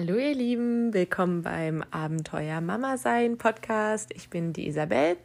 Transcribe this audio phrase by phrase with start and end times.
[0.00, 4.12] Hallo ihr Lieben, willkommen beim Abenteuer Mama sein Podcast.
[4.14, 5.16] Ich bin die Isabel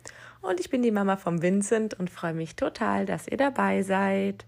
[0.41, 4.47] und ich bin die Mama vom Vincent und freue mich total, dass ihr dabei seid.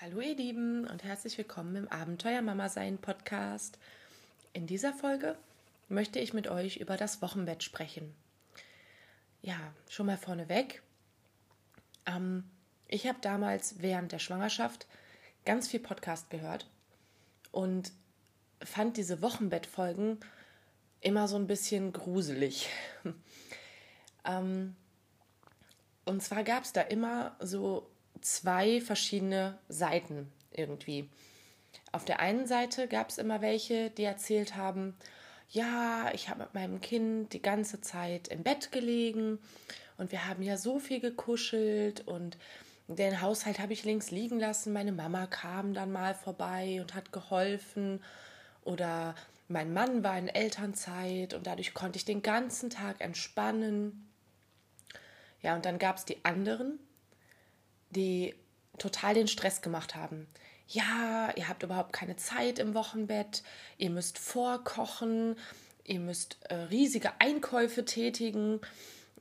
[0.00, 3.78] Hallo ihr Lieben und herzlich willkommen im Abenteuer Mama sein Podcast.
[4.54, 5.36] In dieser Folge
[5.90, 8.14] möchte ich mit euch über das Wochenbett sprechen.
[9.42, 9.58] Ja,
[9.90, 10.80] schon mal vorneweg.
[12.06, 12.44] Ähm,
[12.88, 14.86] ich habe damals während der Schwangerschaft
[15.44, 16.68] ganz viel Podcast gehört
[17.52, 17.92] und
[18.62, 20.18] fand diese Wochenbettfolgen
[21.00, 22.68] immer so ein bisschen gruselig.
[24.24, 24.74] ähm,
[26.04, 27.88] und zwar gab es da immer so
[28.20, 31.08] zwei verschiedene Seiten irgendwie.
[31.92, 34.96] Auf der einen Seite gab es immer welche, die erzählt haben,
[35.50, 39.38] ja, ich habe mit meinem Kind die ganze Zeit im Bett gelegen
[39.98, 42.36] und wir haben ja so viel gekuschelt und
[42.88, 44.72] den Haushalt habe ich links liegen lassen.
[44.72, 48.02] Meine Mama kam dann mal vorbei und hat geholfen.
[48.62, 49.14] Oder
[49.48, 54.08] mein Mann war in Elternzeit und dadurch konnte ich den ganzen Tag entspannen.
[55.42, 56.78] Ja, und dann gab es die anderen,
[57.90, 58.34] die
[58.78, 60.26] total den Stress gemacht haben.
[60.68, 63.42] Ja, ihr habt überhaupt keine Zeit im Wochenbett,
[63.76, 65.36] ihr müsst vorkochen,
[65.84, 68.60] ihr müsst äh, riesige Einkäufe tätigen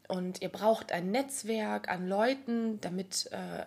[0.08, 3.66] und ihr braucht ein Netzwerk an Leuten, damit äh,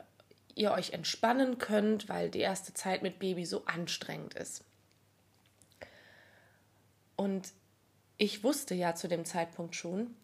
[0.54, 4.64] ihr euch entspannen könnt, weil die erste Zeit mit Baby so anstrengend ist.
[7.16, 7.52] Und
[8.18, 10.14] ich wusste ja zu dem Zeitpunkt schon,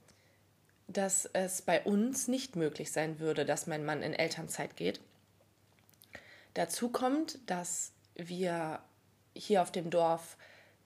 [0.88, 5.00] dass es bei uns nicht möglich sein würde, dass mein Mann in Elternzeit geht.
[6.54, 8.80] Dazu kommt, dass wir
[9.34, 10.36] hier auf dem Dorf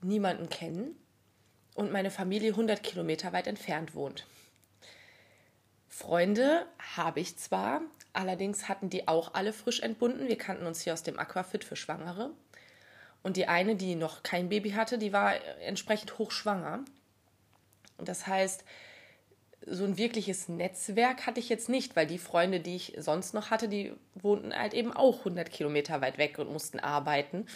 [0.01, 0.97] niemanden kennen
[1.75, 4.27] und meine Familie 100 Kilometer weit entfernt wohnt.
[5.97, 7.81] Freunde habe ich zwar,
[8.13, 10.29] allerdings hatten die auch alle frisch entbunden.
[10.29, 12.33] Wir kannten uns hier aus dem Aquafit für Schwangere.
[13.23, 16.85] Und die eine, die noch kein Baby hatte, die war entsprechend hochschwanger.
[17.97, 18.63] Und das heißt,
[19.65, 23.51] so ein wirkliches Netzwerk hatte ich jetzt nicht, weil die Freunde, die ich sonst noch
[23.51, 27.47] hatte, die wohnten halt eben auch 100 Kilometer weit weg und mussten arbeiten.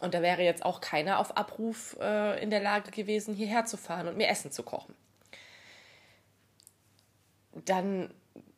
[0.00, 3.76] Und da wäre jetzt auch keiner auf Abruf äh, in der Lage gewesen, hierher zu
[3.76, 4.94] fahren und mir Essen zu kochen
[7.64, 8.12] dann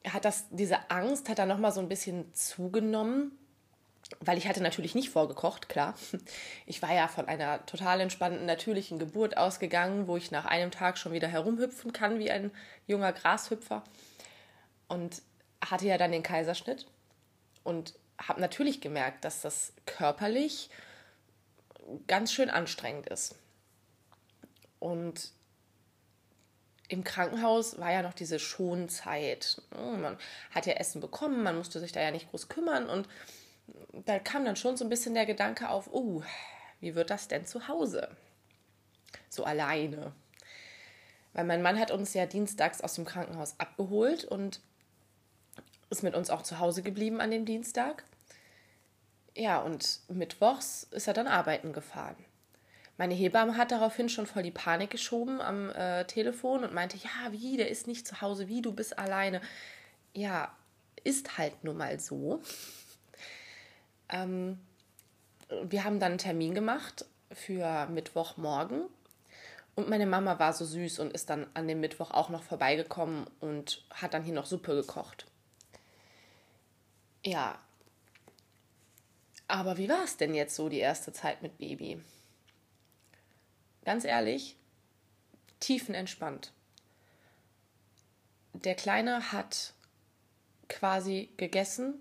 [0.07, 3.33] hat das, diese Angst hat dann nochmal so ein bisschen zugenommen,
[4.21, 5.95] weil ich hatte natürlich nicht vorgekocht, klar.
[6.67, 10.99] Ich war ja von einer total entspannten, natürlichen Geburt ausgegangen, wo ich nach einem Tag
[10.99, 12.51] schon wieder herumhüpfen kann wie ein
[12.87, 13.85] junger Grashüpfer.
[14.89, 15.23] Und
[15.65, 16.87] hatte ja dann den Kaiserschnitt
[17.65, 20.71] und habe natürlich gemerkt, dass das körperlich
[22.07, 23.35] ganz schön anstrengend ist.
[24.79, 25.33] Und
[26.89, 29.63] im Krankenhaus war ja noch diese Schonzeit.
[29.75, 30.19] Hm, man
[30.51, 33.09] hat ja Essen bekommen, man musste sich da ja nicht groß kümmern und
[34.07, 36.23] da kam dann schon so ein bisschen der Gedanke auf, oh,
[36.81, 38.09] wie wird das denn zu Hause?
[39.29, 40.13] So alleine.
[41.35, 44.61] Weil mein Mann hat uns ja dienstags aus dem Krankenhaus abgeholt und
[45.91, 48.05] ist mit uns auch zu Hause geblieben an dem Dienstag.
[49.35, 52.17] Ja, und mittwochs ist er dann arbeiten gefahren.
[52.99, 57.31] Meine Hebamme hat daraufhin schon voll die Panik geschoben am äh, Telefon und meinte, ja,
[57.31, 59.41] wie, der ist nicht zu Hause, wie, du bist alleine.
[60.13, 60.53] Ja,
[61.05, 62.43] ist halt nun mal so.
[64.09, 64.59] Ähm,
[65.63, 68.83] wir haben dann einen Termin gemacht für Mittwochmorgen
[69.77, 73.29] und meine Mama war so süß und ist dann an dem Mittwoch auch noch vorbeigekommen
[73.39, 75.27] und hat dann hier noch Suppe gekocht.
[77.25, 77.61] Ja.
[79.47, 82.03] Aber wie war es denn jetzt so die erste Zeit mit Baby?
[83.89, 84.55] Ganz ehrlich,
[85.61, 86.53] tiefenentspannt.
[88.53, 89.73] Der Kleine hat
[90.69, 91.95] quasi gegessen,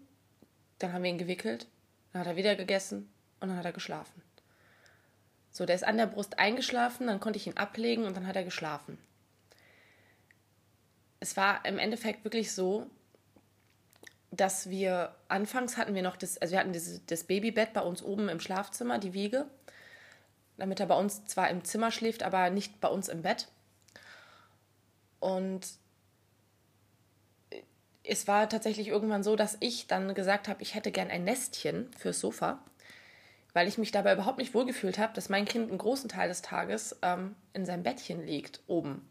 [0.80, 1.66] dann haben wir ihn gewickelt,
[2.12, 3.10] dann hat er wieder gegessen
[3.40, 4.22] und dann hat er geschlafen.
[5.50, 8.36] So, der ist an der Brust eingeschlafen, dann konnte ich ihn ablegen und dann hat
[8.36, 8.98] er geschlafen.
[11.22, 12.90] Es war im Endeffekt wirklich so,
[14.32, 16.74] dass wir anfangs hatten wir noch das, also wir hatten
[17.08, 19.50] das Babybett bei uns oben im Schlafzimmer, die Wiege
[20.58, 23.48] damit er bei uns zwar im Zimmer schläft, aber nicht bei uns im Bett.
[25.20, 25.68] Und
[28.04, 31.92] es war tatsächlich irgendwann so, dass ich dann gesagt habe, ich hätte gern ein Nestchen
[31.98, 32.60] fürs Sofa,
[33.54, 36.42] weil ich mich dabei überhaupt nicht wohlgefühlt habe, dass mein Kind einen großen Teil des
[36.42, 39.08] Tages ähm, in seinem Bettchen liegt, oben.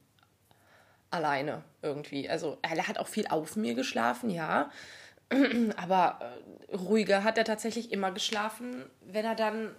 [1.10, 2.28] Alleine irgendwie.
[2.28, 4.70] Also er hat auch viel auf mir geschlafen, ja.
[5.76, 6.19] Aber
[6.70, 9.75] äh, ruhiger hat er tatsächlich immer geschlafen, wenn er dann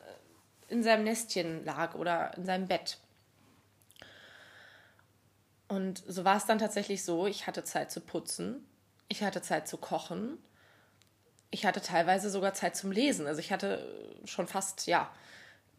[0.68, 2.98] in seinem Nestchen lag oder in seinem Bett.
[5.68, 8.66] Und so war es dann tatsächlich so, ich hatte Zeit zu putzen,
[9.10, 10.38] ich hatte Zeit zu kochen
[11.52, 13.28] ich hatte teilweise sogar Zeit zum Lesen.
[13.28, 15.10] Also ich hatte schon fast, ja,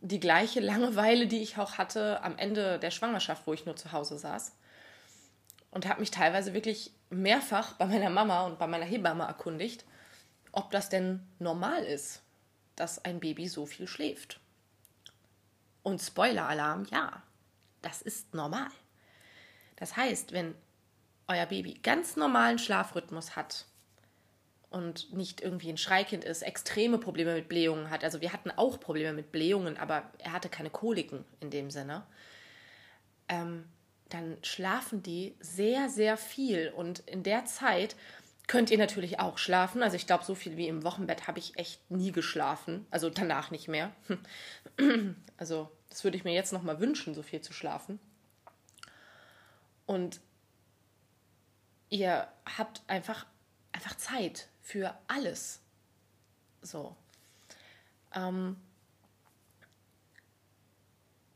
[0.00, 3.92] die gleiche Langeweile, die ich auch hatte am Ende der Schwangerschaft, wo ich nur zu
[3.92, 4.52] Hause saß.
[5.70, 9.84] Und habe mich teilweise wirklich mehrfach bei meiner Mama und bei meiner Hebamme erkundigt,
[10.52, 12.22] ob das denn normal ist,
[12.74, 14.40] dass ein Baby so viel schläft.
[15.88, 17.22] Und Spoiler-Alarm, ja,
[17.80, 18.68] das ist normal.
[19.76, 20.54] Das heißt, wenn
[21.28, 23.64] euer Baby ganz normalen Schlafrhythmus hat
[24.68, 28.78] und nicht irgendwie ein Schreikind ist, extreme Probleme mit Blähungen hat, also wir hatten auch
[28.78, 32.04] Probleme mit Blähungen, aber er hatte keine Koliken in dem Sinne,
[33.30, 33.64] ähm,
[34.10, 36.70] dann schlafen die sehr, sehr viel.
[36.76, 37.96] Und in der Zeit
[38.46, 39.82] könnt ihr natürlich auch schlafen.
[39.82, 42.86] Also ich glaube, so viel wie im Wochenbett habe ich echt nie geschlafen.
[42.90, 43.90] Also danach nicht mehr.
[45.40, 47.98] Also das würde ich mir jetzt noch mal wünschen, so viel zu schlafen.
[49.86, 50.20] Und
[51.88, 53.26] ihr habt einfach,
[53.72, 55.60] einfach Zeit für alles.
[56.60, 56.94] So.
[58.14, 58.56] Ähm,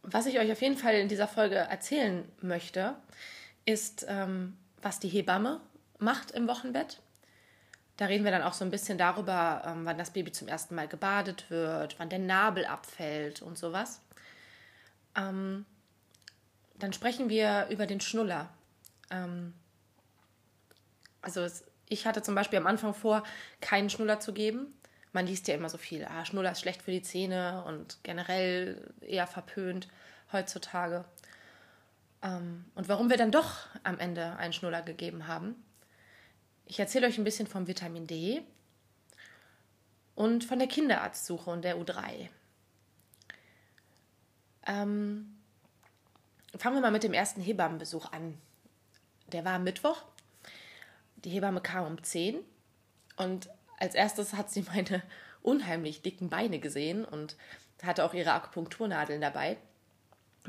[0.03, 2.97] was ich euch auf jeden Fall in dieser Folge erzählen möchte,
[3.65, 5.61] ist, ähm, was die Hebamme
[5.99, 7.01] macht im Wochenbett.
[7.97, 10.75] Da reden wir dann auch so ein bisschen darüber, ähm, wann das Baby zum ersten
[10.75, 14.01] Mal gebadet wird, wann der Nabel abfällt und sowas.
[15.17, 15.67] Ähm,
[16.79, 18.49] dann sprechen wir über den Schnuller.
[19.11, 19.55] Ähm,
[21.21, 23.23] also es, ich hatte zum Beispiel am Anfang vor,
[23.61, 24.75] keinen Schnuller zu geben.
[25.13, 28.93] Man liest ja immer so viel, ah, Schnuller ist schlecht für die Zähne und generell
[29.01, 29.89] eher verpönt
[30.33, 31.05] heutzutage.
[32.23, 35.63] Ähm, und warum wir dann doch am Ende einen Schnuller gegeben haben.
[36.67, 38.43] Ich erzähle euch ein bisschen vom Vitamin D
[40.15, 42.29] und von der Kinderarztsuche und der U3.
[44.67, 45.37] Ähm,
[46.57, 48.39] fangen wir mal mit dem ersten Hebammenbesuch an.
[49.33, 50.03] Der war am Mittwoch.
[51.17, 52.37] Die Hebamme kam um 10
[53.17, 53.49] und
[53.79, 55.03] als erstes hat sie meine
[55.43, 57.37] unheimlich dicken Beine gesehen und
[57.83, 59.57] hatte auch ihre Akupunkturnadeln dabei.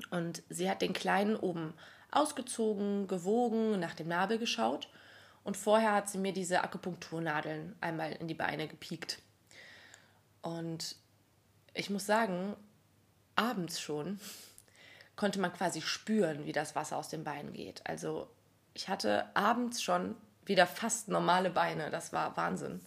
[0.10, 1.74] Und sie hat den Kleinen oben
[2.12, 4.90] ausgezogen, gewogen, nach dem Nabel geschaut.
[5.44, 9.20] Und vorher hat sie mir diese Akupunkturnadeln einmal in die Beine gepiekt.
[10.42, 10.96] Und
[11.74, 12.56] ich muss sagen,
[13.36, 14.20] abends schon
[15.16, 17.86] konnte man quasi spüren, wie das Wasser aus den Beinen geht.
[17.86, 18.28] Also
[18.74, 20.16] ich hatte abends schon
[20.46, 21.90] wieder fast normale Beine.
[21.92, 22.82] Das war Wahnsinn.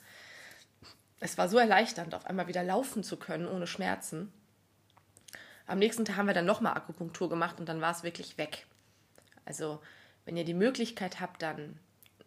[1.20, 4.32] Es war so erleichternd, auf einmal wieder laufen zu können ohne Schmerzen.
[5.66, 8.66] Am nächsten Tag haben wir dann nochmal Akupunktur gemacht und dann war es wirklich weg.
[9.44, 9.80] Also,
[10.24, 11.78] wenn ihr die Möglichkeit habt, dann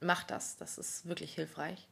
[0.01, 0.57] macht das.
[0.57, 1.88] Das ist wirklich hilfreich.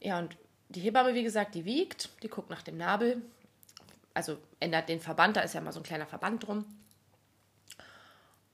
[0.00, 0.36] Ja, und
[0.68, 3.22] die Hebamme, wie gesagt, die wiegt, die guckt nach dem Nabel.
[4.14, 6.64] Also ändert den Verband, da ist ja mal so ein kleiner Verband drum.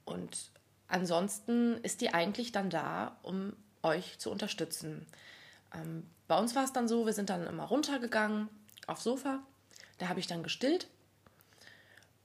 [0.04, 0.50] Und
[0.88, 3.52] ansonsten ist die eigentlich dann da, um
[3.82, 5.06] euch zu unterstützen.
[5.74, 8.48] Ähm, bei uns war es dann so, wir sind dann immer runtergegangen
[8.86, 9.40] aufs Sofa.
[9.98, 10.88] Da habe ich dann gestillt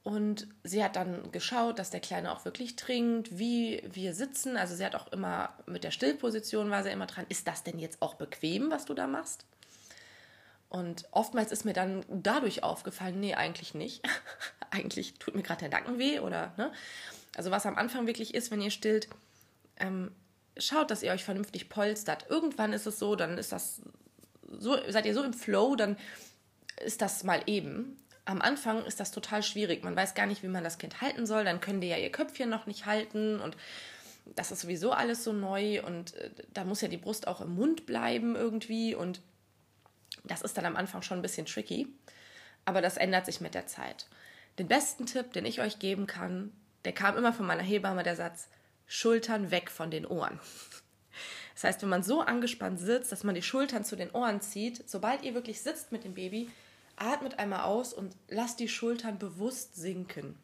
[0.05, 4.55] und sie hat dann geschaut, dass der Kleine auch wirklich trinkt, wie wir sitzen.
[4.55, 7.25] Also sie hat auch immer mit der Stillposition war sie immer dran.
[7.27, 9.45] Ist das denn jetzt auch bequem, was du da machst?
[10.69, 14.03] Und oftmals ist mir dann dadurch aufgefallen, nee, eigentlich nicht.
[14.71, 16.71] eigentlich tut mir gerade der Nacken weh oder, ne?
[17.35, 19.09] Also was am Anfang wirklich ist, wenn ihr stillt,
[19.77, 20.11] ähm,
[20.57, 22.27] schaut, dass ihr euch vernünftig polstert.
[22.29, 23.81] Irgendwann ist es so, dann ist das
[24.57, 25.97] so, seid ihr so im Flow, dann
[26.81, 29.83] ist das mal eben am Anfang ist das total schwierig.
[29.83, 31.43] Man weiß gar nicht, wie man das Kind halten soll.
[31.43, 33.55] Dann können die ja ihr Köpfchen noch nicht halten und
[34.35, 37.53] das ist sowieso alles so neu und äh, da muss ja die Brust auch im
[37.53, 39.21] Mund bleiben irgendwie und
[40.27, 41.87] das ist dann am Anfang schon ein bisschen tricky.
[42.65, 44.07] Aber das ändert sich mit der Zeit.
[44.57, 46.51] Den besten Tipp, den ich euch geben kann,
[46.85, 48.47] der kam immer von meiner Hebamme, der Satz,
[48.87, 50.39] Schultern weg von den Ohren.
[51.53, 54.89] Das heißt, wenn man so angespannt sitzt, dass man die Schultern zu den Ohren zieht,
[54.89, 56.49] sobald ihr wirklich sitzt mit dem Baby,
[56.97, 60.37] atmet einmal aus und lasst die Schultern bewusst sinken.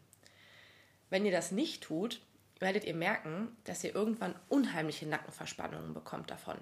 [1.10, 2.22] Wenn ihr das nicht tut,
[2.60, 6.58] werdet ihr merken, dass ihr irgendwann unheimliche Nackenverspannungen bekommt davon.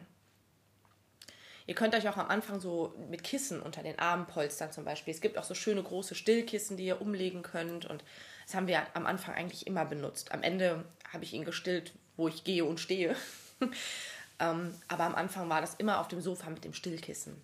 [1.69, 5.13] Ihr könnt euch auch am Anfang so mit Kissen unter den Armen polstern zum Beispiel.
[5.13, 8.03] Es gibt auch so schöne große Stillkissen, die ihr umlegen könnt und
[8.47, 10.31] das haben wir am Anfang eigentlich immer benutzt.
[10.31, 10.83] Am Ende
[11.13, 13.15] habe ich ihn gestillt, wo ich gehe und stehe.
[14.39, 17.39] ähm, aber am Anfang war das immer auf dem Sofa mit dem Stillkissen.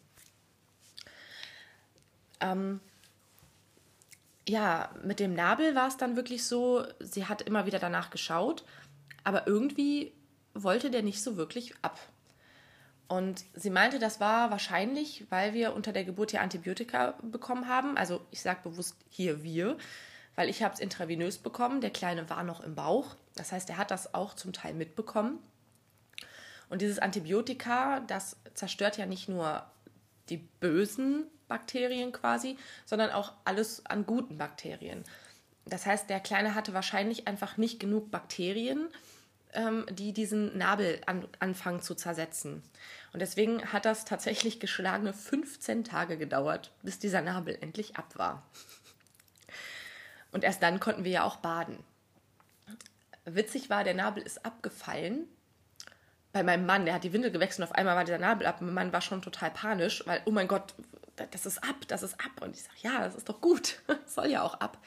[2.39, 2.79] Ähm,
[4.49, 8.65] ja, mit dem Nabel war es dann wirklich so, sie hat immer wieder danach geschaut,
[9.23, 10.13] aber irgendwie
[10.55, 11.99] wollte der nicht so wirklich ab.
[13.07, 17.97] Und sie meinte, das war wahrscheinlich, weil wir unter der Geburt ja Antibiotika bekommen haben.
[17.97, 19.77] Also ich sage bewusst hier wir,
[20.35, 21.81] weil ich habe es intravenös bekommen.
[21.81, 23.15] Der Kleine war noch im Bauch.
[23.35, 25.39] Das heißt, er hat das auch zum Teil mitbekommen.
[26.69, 29.63] Und dieses Antibiotika, das zerstört ja nicht nur
[30.29, 35.03] die bösen Bakterien quasi, sondern auch alles an guten Bakterien.
[35.65, 38.87] Das heißt, der Kleine hatte wahrscheinlich einfach nicht genug Bakterien,
[39.55, 42.63] ähm, die diesen Nabel an, anfangen zu zersetzen.
[43.13, 48.43] Und deswegen hat das tatsächlich geschlagene 15 Tage gedauert, bis dieser Nabel endlich ab war.
[50.31, 51.79] Und erst dann konnten wir ja auch baden.
[53.23, 55.27] Witzig war, der Nabel ist abgefallen.
[56.33, 58.61] Bei meinem Mann, der hat die Windel gewechselt und auf einmal war dieser Nabel ab.
[58.61, 60.75] Mein Mann war schon total panisch, weil, oh mein Gott,
[61.31, 62.41] das ist ab, das ist ab.
[62.41, 63.81] Und ich sage, ja, das ist doch gut.
[64.05, 64.77] soll ja auch ab.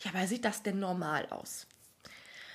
[0.00, 1.66] Ja, aber sieht das denn normal aus?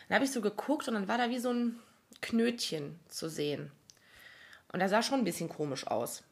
[0.08, 1.80] Dann habe ich so geguckt und dann war da wie so ein
[2.22, 3.72] Knötchen zu sehen.
[4.72, 6.24] Und er sah schon ein bisschen komisch aus.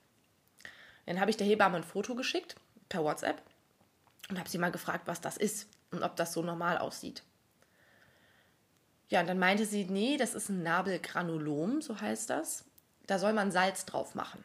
[1.05, 2.55] Dann habe ich der Hebamme ein Foto geschickt
[2.89, 3.41] per WhatsApp
[4.29, 7.23] und habe sie mal gefragt, was das ist und ob das so normal aussieht.
[9.09, 12.65] Ja, und dann meinte sie, nee, das ist ein Nabelgranulom, so heißt das.
[13.05, 14.43] Da soll man Salz drauf machen.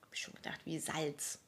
[0.00, 1.38] Habe ich schon gedacht, wie Salz.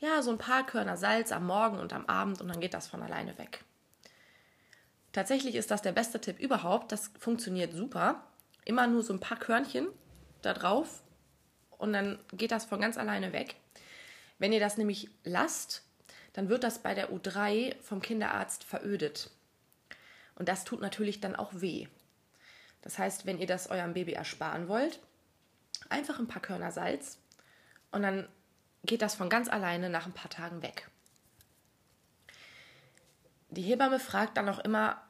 [0.00, 2.88] Ja, so ein paar Körner Salz am Morgen und am Abend und dann geht das
[2.88, 3.64] von alleine weg.
[5.12, 6.92] Tatsächlich ist das der beste Tipp überhaupt.
[6.92, 8.24] Das funktioniert super.
[8.64, 9.88] Immer nur so ein paar Körnchen
[10.42, 11.02] da drauf
[11.78, 13.56] und dann geht das von ganz alleine weg.
[14.38, 15.84] Wenn ihr das nämlich lasst,
[16.32, 19.30] dann wird das bei der U3 vom Kinderarzt verödet.
[20.34, 21.88] Und das tut natürlich dann auch weh.
[22.82, 25.00] Das heißt, wenn ihr das eurem Baby ersparen wollt,
[25.88, 27.18] einfach ein paar Körner Salz
[27.90, 28.28] und dann
[28.84, 30.88] geht das von ganz alleine nach ein paar Tagen weg.
[33.50, 35.00] Die Hebamme fragt dann auch immer,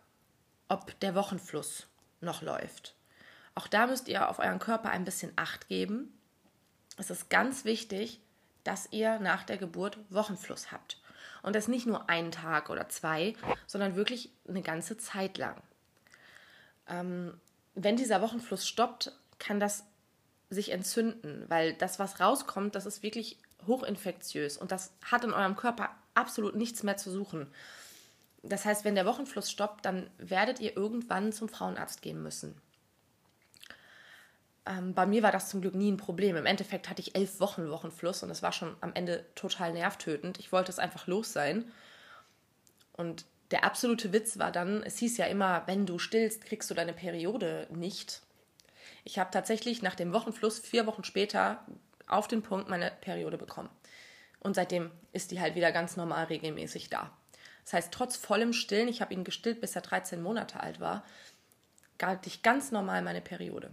[0.68, 1.86] ob der Wochenfluss
[2.20, 2.94] noch läuft.
[3.54, 6.16] Auch da müsst ihr auf euren Körper ein bisschen Acht geben.
[6.96, 8.20] Es ist ganz wichtig,
[8.64, 11.00] dass ihr nach der Geburt Wochenfluss habt.
[11.42, 13.34] Und das nicht nur einen Tag oder zwei,
[13.66, 15.56] sondern wirklich eine ganze Zeit lang.
[16.86, 17.40] Ähm,
[17.74, 19.84] wenn dieser Wochenfluss stoppt, kann das
[20.50, 25.56] sich entzünden, weil das, was rauskommt, das ist wirklich hochinfektiös und das hat in eurem
[25.56, 27.46] Körper absolut nichts mehr zu suchen.
[28.42, 32.60] Das heißt, wenn der Wochenfluss stoppt, dann werdet ihr irgendwann zum Frauenarzt gehen müssen.
[34.64, 36.36] Ähm, bei mir war das zum Glück nie ein Problem.
[36.36, 40.38] Im Endeffekt hatte ich elf Wochen Wochenfluss und das war schon am Ende total nervtötend.
[40.38, 41.70] Ich wollte es einfach los sein.
[42.92, 46.74] Und der absolute Witz war dann, es hieß ja immer, wenn du stillst, kriegst du
[46.74, 48.22] deine Periode nicht.
[49.04, 51.64] Ich habe tatsächlich nach dem Wochenfluss vier Wochen später
[52.06, 53.70] auf den Punkt meine Periode bekommen.
[54.40, 57.10] Und seitdem ist die halt wieder ganz normal regelmäßig da.
[57.68, 61.04] Das heißt, trotz vollem Stillen, ich habe ihn gestillt, bis er 13 Monate alt war,
[61.98, 63.70] galt ich ganz normal meine Periode.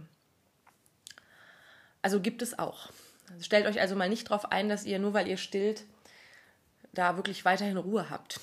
[2.02, 2.90] Also gibt es auch.
[3.40, 5.84] Stellt euch also mal nicht darauf ein, dass ihr nur weil ihr stillt,
[6.92, 8.38] da wirklich weiterhin Ruhe habt.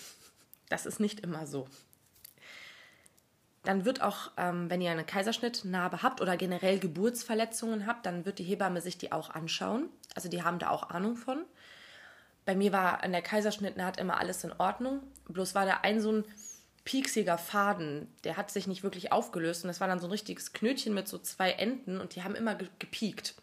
[0.69, 1.67] Das ist nicht immer so.
[3.61, 8.39] Dann wird auch, ähm, wenn ihr eine Kaiserschnittnarbe habt oder generell Geburtsverletzungen habt, dann wird
[8.39, 9.89] die Hebamme sich die auch anschauen.
[10.15, 11.45] Also die haben da auch Ahnung von.
[12.43, 15.03] Bei mir war an der Kaiserschnittnaht immer alles in Ordnung.
[15.27, 16.25] Bloß war da ein so ein
[16.85, 20.53] pieksiger Faden, der hat sich nicht wirklich aufgelöst und das war dann so ein richtiges
[20.53, 23.35] Knötchen mit so zwei Enden und die haben immer gepiekt.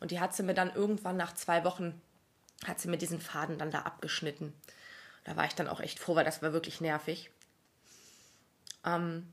[0.00, 2.00] Und die hat sie mir dann irgendwann nach zwei Wochen,
[2.66, 4.52] hat sie mir diesen Faden dann da abgeschnitten.
[5.24, 7.30] Da war ich dann auch echt froh, weil das war wirklich nervig.
[8.84, 9.32] Ähm,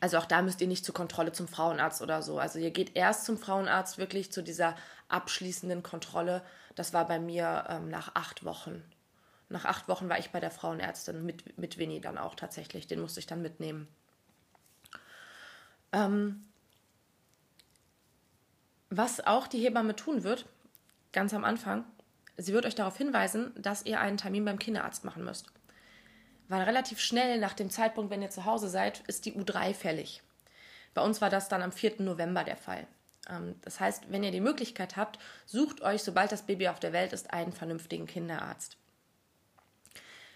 [0.00, 2.38] also auch da müsst ihr nicht zur Kontrolle zum Frauenarzt oder so.
[2.38, 4.76] Also ihr geht erst zum Frauenarzt wirklich zu dieser
[5.08, 6.42] abschließenden Kontrolle.
[6.74, 8.84] Das war bei mir ähm, nach acht Wochen.
[9.50, 12.86] Nach acht Wochen war ich bei der Frauenärztin mit, mit Winnie dann auch tatsächlich.
[12.86, 13.88] Den musste ich dann mitnehmen.
[15.92, 16.42] Ähm,
[18.88, 20.46] was auch die Hebamme tun wird,
[21.12, 21.84] ganz am Anfang,
[22.38, 25.46] sie wird euch darauf hinweisen, dass ihr einen Termin beim Kinderarzt machen müsst
[26.50, 30.20] weil relativ schnell nach dem Zeitpunkt, wenn ihr zu Hause seid, ist die U3 fällig.
[30.94, 32.02] Bei uns war das dann am 4.
[32.02, 32.88] November der Fall.
[33.28, 36.92] Ähm, das heißt, wenn ihr die Möglichkeit habt, sucht euch, sobald das Baby auf der
[36.92, 38.76] Welt ist, einen vernünftigen Kinderarzt.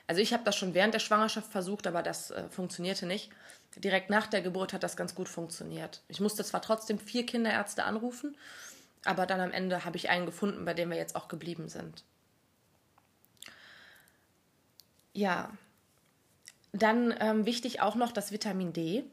[0.07, 3.31] Also ich habe das schon während der Schwangerschaft versucht, aber das äh, funktionierte nicht.
[3.77, 6.03] Direkt nach der Geburt hat das ganz gut funktioniert.
[6.09, 8.37] Ich musste zwar trotzdem vier Kinderärzte anrufen,
[9.05, 12.05] aber dann am Ende habe ich einen gefunden, bei dem wir jetzt auch geblieben sind.
[15.13, 15.51] Ja,
[16.73, 19.05] dann ähm, wichtig auch noch das Vitamin D.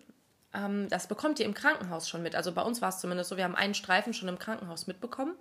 [0.54, 2.36] Ähm, das bekommt ihr im Krankenhaus schon mit.
[2.36, 5.36] Also bei uns war es zumindest so, wir haben einen Streifen schon im Krankenhaus mitbekommen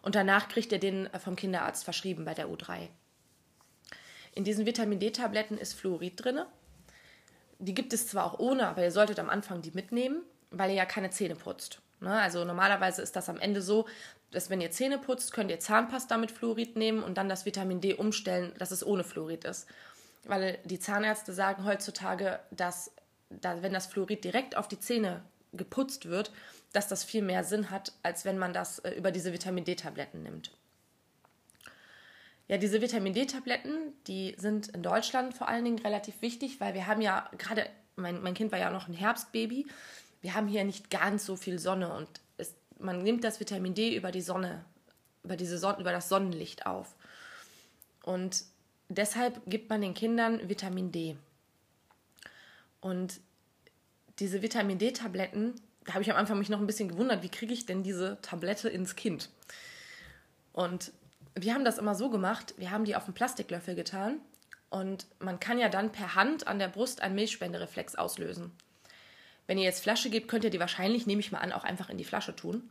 [0.00, 2.88] und danach kriegt ihr den äh, vom Kinderarzt verschrieben bei der U3.
[4.34, 6.40] In diesen Vitamin D-Tabletten ist Fluorid drin.
[7.58, 10.76] Die gibt es zwar auch ohne, aber ihr solltet am Anfang die mitnehmen, weil ihr
[10.76, 11.80] ja keine Zähne putzt.
[12.00, 12.12] Ne?
[12.12, 13.86] Also normalerweise ist das am Ende so,
[14.30, 17.80] dass wenn ihr Zähne putzt, könnt ihr Zahnpasta mit Fluorid nehmen und dann das Vitamin
[17.80, 19.66] D umstellen, dass es ohne Fluorid ist
[20.28, 22.92] weil die Zahnärzte sagen heutzutage, dass,
[23.30, 26.30] dass wenn das Fluorid direkt auf die Zähne geputzt wird,
[26.72, 30.22] dass das viel mehr Sinn hat, als wenn man das äh, über diese Vitamin D-Tabletten
[30.22, 30.52] nimmt.
[32.48, 36.86] Ja, diese Vitamin D-Tabletten, die sind in Deutschland vor allen Dingen relativ wichtig, weil wir
[36.86, 39.66] haben ja gerade, mein, mein Kind war ja noch ein Herbstbaby,
[40.22, 43.94] wir haben hier nicht ganz so viel Sonne und es, man nimmt das Vitamin D
[43.94, 44.64] über die Sonne,
[45.24, 46.94] über, diese Son über das Sonnenlicht auf.
[48.02, 48.44] Und
[48.88, 51.16] deshalb gibt man den Kindern Vitamin D.
[52.80, 53.20] Und
[54.20, 57.52] diese Vitamin D-Tabletten, da habe ich am Anfang mich noch ein bisschen gewundert, wie kriege
[57.52, 59.28] ich denn diese Tablette ins Kind?
[60.54, 60.92] Und
[61.42, 64.20] wir haben das immer so gemacht, wir haben die auf einen Plastiklöffel getan
[64.70, 68.52] und man kann ja dann per Hand an der Brust einen Milchspendereflex auslösen.
[69.46, 71.88] Wenn ihr jetzt Flasche gebt, könnt ihr die wahrscheinlich, nehme ich mal an, auch einfach
[71.88, 72.68] in die Flasche tun.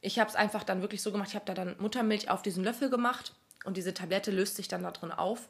[0.00, 2.64] Ich habe es einfach dann wirklich so gemacht, ich habe da dann Muttermilch auf diesen
[2.64, 5.48] Löffel gemacht und diese Tablette löst sich dann da drin auf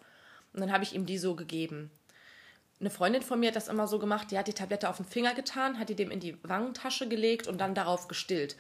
[0.53, 1.91] und dann habe ich ihm die so gegeben.
[2.79, 5.07] Eine Freundin von mir hat das immer so gemacht, die hat die Tablette auf den
[5.07, 8.57] Finger getan, hat die dem in die Wangentasche gelegt und dann darauf gestillt.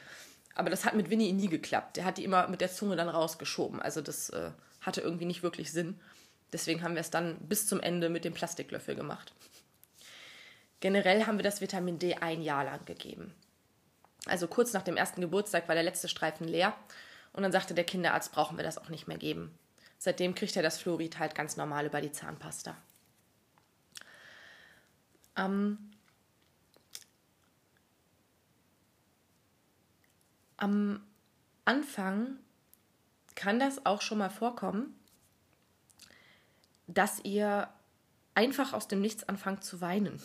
[0.55, 1.97] Aber das hat mit Winnie nie geklappt.
[1.97, 3.81] Der hat die immer mit der Zunge dann rausgeschoben.
[3.81, 5.99] Also das äh, hatte irgendwie nicht wirklich Sinn.
[6.53, 9.33] Deswegen haben wir es dann bis zum Ende mit dem Plastiklöffel gemacht.
[10.81, 13.33] Generell haben wir das Vitamin D ein Jahr lang gegeben.
[14.27, 16.75] Also kurz nach dem ersten Geburtstag war der letzte Streifen leer
[17.33, 19.57] und dann sagte der Kinderarzt, brauchen wir das auch nicht mehr geben.
[19.99, 22.77] Seitdem kriegt er das Fluorid halt ganz normal über die Zahnpasta.
[25.37, 25.92] Ähm,
[30.63, 31.05] am
[31.65, 32.39] Anfang
[33.35, 34.95] kann das auch schon mal vorkommen,
[36.87, 37.69] dass ihr
[38.35, 40.23] einfach aus dem Nichts anfangt zu weinen.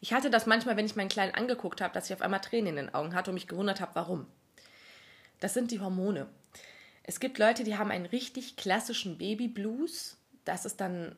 [0.00, 2.68] Ich hatte das manchmal, wenn ich meinen Kleinen angeguckt habe, dass ich auf einmal Tränen
[2.68, 4.26] in den Augen hatte und mich gewundert habe, warum.
[5.40, 6.28] Das sind die Hormone.
[7.02, 10.16] Es gibt Leute, die haben einen richtig klassischen Baby-Blues.
[10.46, 11.16] Das ist dann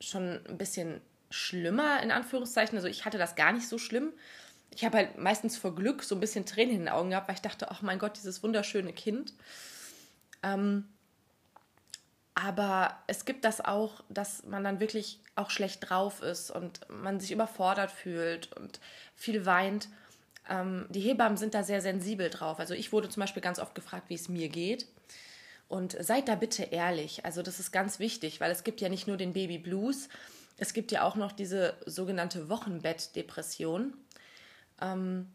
[0.00, 2.78] schon ein bisschen schlimmer, in Anführungszeichen.
[2.78, 4.14] Also ich hatte das gar nicht so schlimm.
[4.74, 7.34] Ich habe halt meistens vor Glück so ein bisschen Tränen in den Augen gehabt, weil
[7.34, 9.34] ich dachte, ach mein Gott, dieses wunderschöne Kind.
[10.42, 10.84] Ähm,
[12.34, 17.20] aber es gibt das auch, dass man dann wirklich auch schlecht drauf ist und man
[17.20, 18.80] sich überfordert fühlt und
[19.14, 19.88] viel weint.
[20.48, 22.58] Ähm, die Hebammen sind da sehr sensibel drauf.
[22.58, 24.86] Also ich wurde zum Beispiel ganz oft gefragt, wie es mir geht.
[25.68, 27.24] Und seid da bitte ehrlich.
[27.24, 30.08] Also das ist ganz wichtig, weil es gibt ja nicht nur den Baby Blues,
[30.60, 33.94] es gibt ja auch noch diese sogenannte Wochenbettdepression.
[34.80, 35.30] Ähm,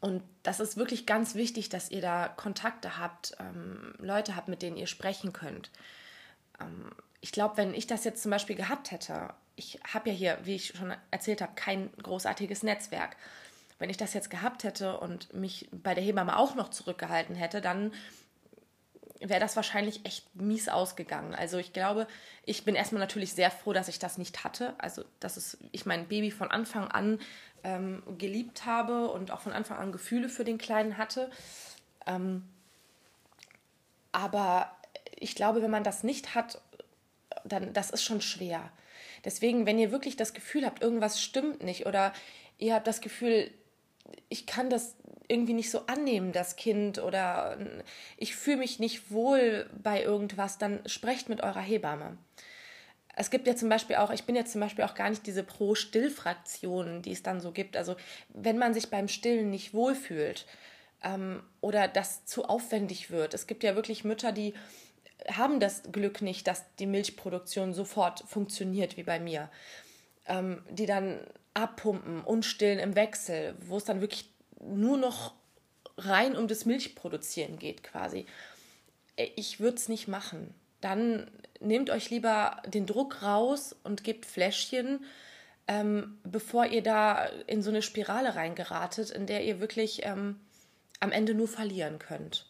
[0.00, 4.62] und das ist wirklich ganz wichtig, dass ihr da Kontakte habt, ähm, Leute habt, mit
[4.62, 5.70] denen ihr sprechen könnt.
[6.60, 6.90] Ähm,
[7.20, 10.54] ich glaube, wenn ich das jetzt zum Beispiel gehabt hätte, ich habe ja hier, wie
[10.54, 13.16] ich schon erzählt habe, kein großartiges Netzwerk.
[13.78, 17.60] Wenn ich das jetzt gehabt hätte und mich bei der Hebamme auch noch zurückgehalten hätte,
[17.60, 17.92] dann
[19.20, 21.34] wäre das wahrscheinlich echt mies ausgegangen.
[21.34, 22.06] Also ich glaube,
[22.44, 24.74] ich bin erstmal natürlich sehr froh, dass ich das nicht hatte.
[24.78, 27.18] Also dass es, ich mein Baby von Anfang an
[27.64, 31.30] ähm, geliebt habe und auch von Anfang an Gefühle für den Kleinen hatte.
[32.06, 32.44] Ähm,
[34.12, 34.74] aber
[35.14, 36.60] ich glaube, wenn man das nicht hat,
[37.44, 38.70] dann das ist schon schwer.
[39.24, 42.12] Deswegen, wenn ihr wirklich das Gefühl habt, irgendwas stimmt nicht oder
[42.58, 43.50] ihr habt das Gefühl,
[44.28, 44.96] ich kann das
[45.28, 47.58] irgendwie nicht so annehmen, das Kind, oder
[48.16, 52.16] ich fühle mich nicht wohl bei irgendwas, dann sprecht mit eurer Hebamme.
[53.16, 55.42] Es gibt ja zum Beispiel auch, ich bin jetzt zum Beispiel auch gar nicht diese
[55.42, 57.76] Pro-Still-Fraktion, die es dann so gibt.
[57.76, 57.96] Also
[58.28, 60.46] wenn man sich beim Stillen nicht wohlfühlt
[61.02, 63.32] ähm, oder das zu aufwendig wird.
[63.32, 64.54] Es gibt ja wirklich Mütter, die
[65.32, 69.48] haben das Glück nicht, dass die Milchproduktion sofort funktioniert wie bei mir.
[70.26, 71.20] Ähm, die dann
[71.54, 74.28] abpumpen und stillen im Wechsel, wo es dann wirklich
[74.60, 75.32] nur noch
[75.96, 78.26] rein um das Milchproduzieren geht quasi.
[79.16, 80.54] Äh, ich würde es nicht machen.
[80.82, 85.04] Dann nehmt euch lieber den Druck raus und gebt Fläschchen,
[85.68, 90.40] ähm, bevor ihr da in so eine Spirale reingeratet, in der ihr wirklich ähm,
[91.00, 92.46] am Ende nur verlieren könnt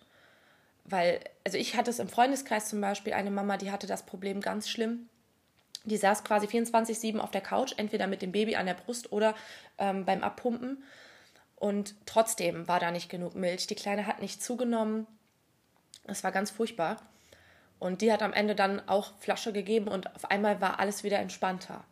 [0.88, 4.40] weil, also ich hatte es im Freundeskreis zum Beispiel, eine Mama, die hatte das Problem
[4.40, 5.08] ganz schlimm.
[5.84, 9.34] Die saß quasi 24-7 auf der Couch, entweder mit dem Baby an der Brust oder
[9.78, 10.82] ähm, beim Abpumpen.
[11.56, 13.66] Und trotzdem war da nicht genug Milch.
[13.66, 15.06] Die Kleine hat nicht zugenommen.
[16.04, 17.00] Es war ganz furchtbar.
[17.78, 21.18] Und die hat am Ende dann auch Flasche gegeben und auf einmal war alles wieder
[21.18, 21.84] entspannter.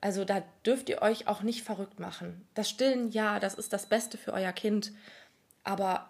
[0.00, 2.46] Also da dürft ihr euch auch nicht verrückt machen.
[2.54, 4.92] Das Stillen, ja, das ist das Beste für euer Kind.
[5.62, 6.08] Aber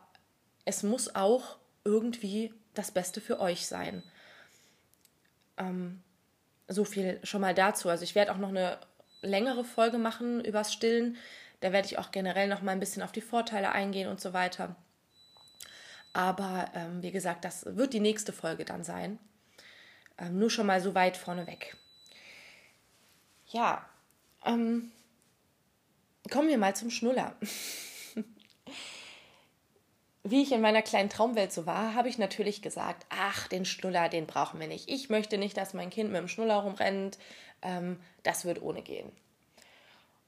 [0.64, 4.04] es muss auch irgendwie das Beste für euch sein.
[5.58, 6.02] Ähm,
[6.68, 7.88] so viel schon mal dazu.
[7.88, 8.78] Also ich werde auch noch eine
[9.22, 11.16] längere Folge machen übers Stillen.
[11.60, 14.32] Da werde ich auch generell noch mal ein bisschen auf die Vorteile eingehen und so
[14.32, 14.76] weiter.
[16.12, 19.18] Aber ähm, wie gesagt, das wird die nächste Folge dann sein.
[20.18, 21.76] Ähm, nur schon mal so weit vorneweg.
[23.46, 23.88] Ja,
[24.44, 24.92] ähm,
[26.30, 27.36] kommen wir mal zum Schnuller.
[30.22, 34.10] Wie ich in meiner kleinen Traumwelt so war, habe ich natürlich gesagt, ach, den Schnuller,
[34.10, 34.90] den brauchen wir nicht.
[34.90, 37.18] Ich möchte nicht, dass mein Kind mit dem Schnuller rumrennt.
[37.62, 39.10] Ähm, das wird ohne gehen.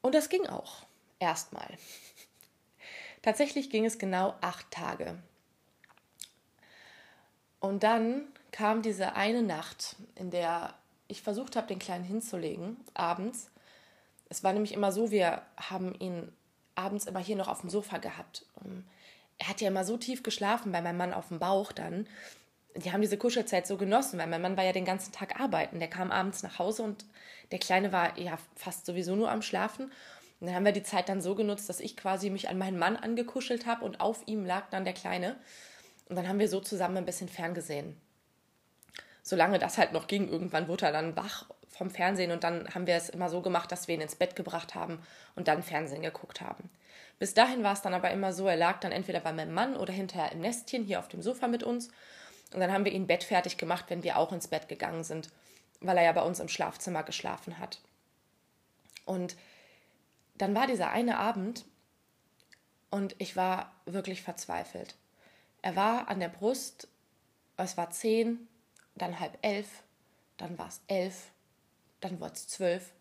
[0.01, 0.87] Und das ging auch.
[1.19, 1.69] Erstmal.
[3.23, 5.23] Tatsächlich ging es genau acht Tage.
[7.63, 10.75] Und dann kam diese eine Nacht, in der
[11.07, 13.51] ich versucht habe, den Kleinen hinzulegen, abends.
[14.29, 16.33] Es war nämlich immer so, wir haben ihn
[16.75, 18.45] abends immer hier noch auf dem Sofa gehabt.
[18.57, 18.85] Und
[19.39, 22.09] er hat ja immer so tief geschlafen bei meinem Mann auf dem Bauch dann.
[22.75, 25.79] Die haben diese Kuschelzeit so genossen, weil mein Mann war ja den ganzen Tag arbeiten.
[25.79, 27.05] Der kam abends nach Hause und
[27.53, 29.85] der Kleine war ja fast sowieso nur am Schlafen.
[30.41, 32.79] Und dann haben wir die Zeit dann so genutzt, dass ich quasi mich an meinen
[32.79, 35.37] Mann angekuschelt habe und auf ihm lag dann der Kleine.
[36.13, 37.99] Und dann haben wir so zusammen ein bisschen ferngesehen.
[39.23, 42.87] Solange das halt noch ging, irgendwann wurde er dann wach vom Fernsehen und dann haben
[42.87, 45.01] wir es immer so gemacht, dass wir ihn ins Bett gebracht haben
[45.37, 46.69] und dann Fernsehen geguckt haben.
[47.19, 49.75] Bis dahin war es dann aber immer so, er lag dann entweder bei meinem Mann
[49.75, 51.89] oder hinterher im Nestchen hier auf dem Sofa mit uns.
[52.53, 55.31] Und dann haben wir ihn bettfertig gemacht, wenn wir auch ins Bett gegangen sind,
[55.81, 57.81] weil er ja bei uns im Schlafzimmer geschlafen hat.
[59.07, 59.35] Und
[60.37, 61.65] dann war dieser eine Abend
[62.91, 64.95] und ich war wirklich verzweifelt.
[65.63, 66.89] Er war an der Brust,
[67.57, 68.49] es war zehn,
[68.97, 69.85] dann halb elf,
[70.37, 71.31] dann war es elf,
[72.01, 72.93] dann wurde es zwölf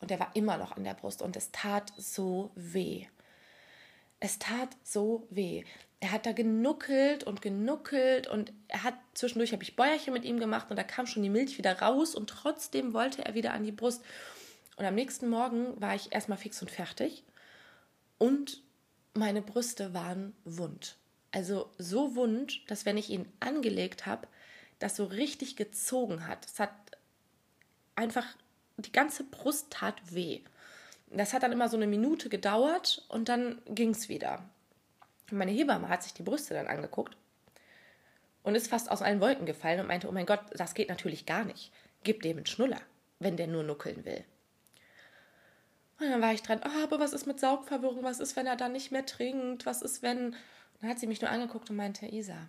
[0.00, 3.06] und er war immer noch an der Brust und es tat so weh.
[4.18, 5.64] Es tat so weh.
[6.00, 10.40] Er hat da genuckelt und genuckelt und er hat zwischendurch habe ich Bäuerchen mit ihm
[10.40, 13.64] gemacht und da kam schon die Milch wieder raus und trotzdem wollte er wieder an
[13.64, 14.02] die Brust.
[14.76, 17.22] Und am nächsten Morgen war ich erstmal fix und fertig
[18.18, 18.62] und
[19.14, 20.96] meine Brüste waren wund.
[21.32, 24.26] Also so wund, dass wenn ich ihn angelegt habe,
[24.80, 26.44] das so richtig gezogen hat.
[26.44, 26.72] Es hat
[27.94, 28.26] einfach
[28.78, 30.40] die ganze Brust tat weh.
[31.10, 34.42] Das hat dann immer so eine Minute gedauert und dann ging es wieder.
[35.30, 37.16] meine Hebamme hat sich die Brüste dann angeguckt
[38.42, 41.26] und ist fast aus allen Wolken gefallen und meinte, oh mein Gott, das geht natürlich
[41.26, 41.72] gar nicht.
[42.04, 42.80] Gib dem einen Schnuller,
[43.18, 44.24] wenn der nur nuckeln will.
[45.98, 48.02] Und dann war ich dran, oh, aber was ist mit Saugverwirrung?
[48.02, 49.66] Was ist, wenn er dann nicht mehr trinkt?
[49.66, 50.34] Was ist, wenn...
[50.80, 52.48] Dann hat sie mich nur angeguckt und meinte, Isa,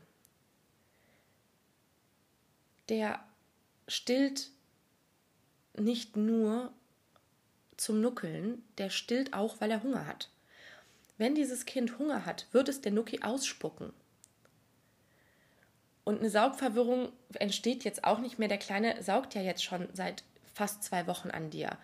[2.90, 3.24] der
[3.88, 4.50] stillt
[5.78, 6.72] nicht nur
[7.78, 10.30] zum Nuckeln, der stillt auch, weil er Hunger hat.
[11.18, 13.94] Wenn dieses Kind Hunger hat, wird es der Nucki ausspucken.
[16.04, 18.48] Und eine Saugverwirrung entsteht jetzt auch nicht mehr.
[18.48, 21.78] Der Kleine saugt ja jetzt schon seit fast zwei Wochen an dir.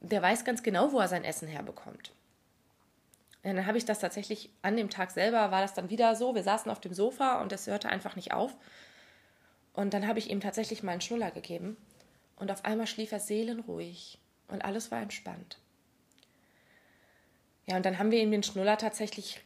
[0.00, 2.12] Der weiß ganz genau, wo er sein Essen herbekommt.
[3.46, 6.34] Und dann habe ich das tatsächlich an dem Tag selber, war das dann wieder so.
[6.34, 8.56] Wir saßen auf dem Sofa und es hörte einfach nicht auf.
[9.72, 11.76] Und dann habe ich ihm tatsächlich mal einen Schnuller gegeben.
[12.34, 15.58] Und auf einmal schlief er seelenruhig und alles war entspannt.
[17.66, 19.40] Ja, und dann haben wir ihm den Schnuller tatsächlich,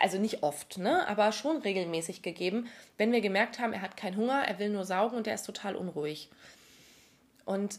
[0.00, 4.16] also nicht oft, ne, aber schon regelmäßig gegeben, wenn wir gemerkt haben, er hat keinen
[4.16, 6.30] Hunger, er will nur saugen und er ist total unruhig.
[7.44, 7.78] Und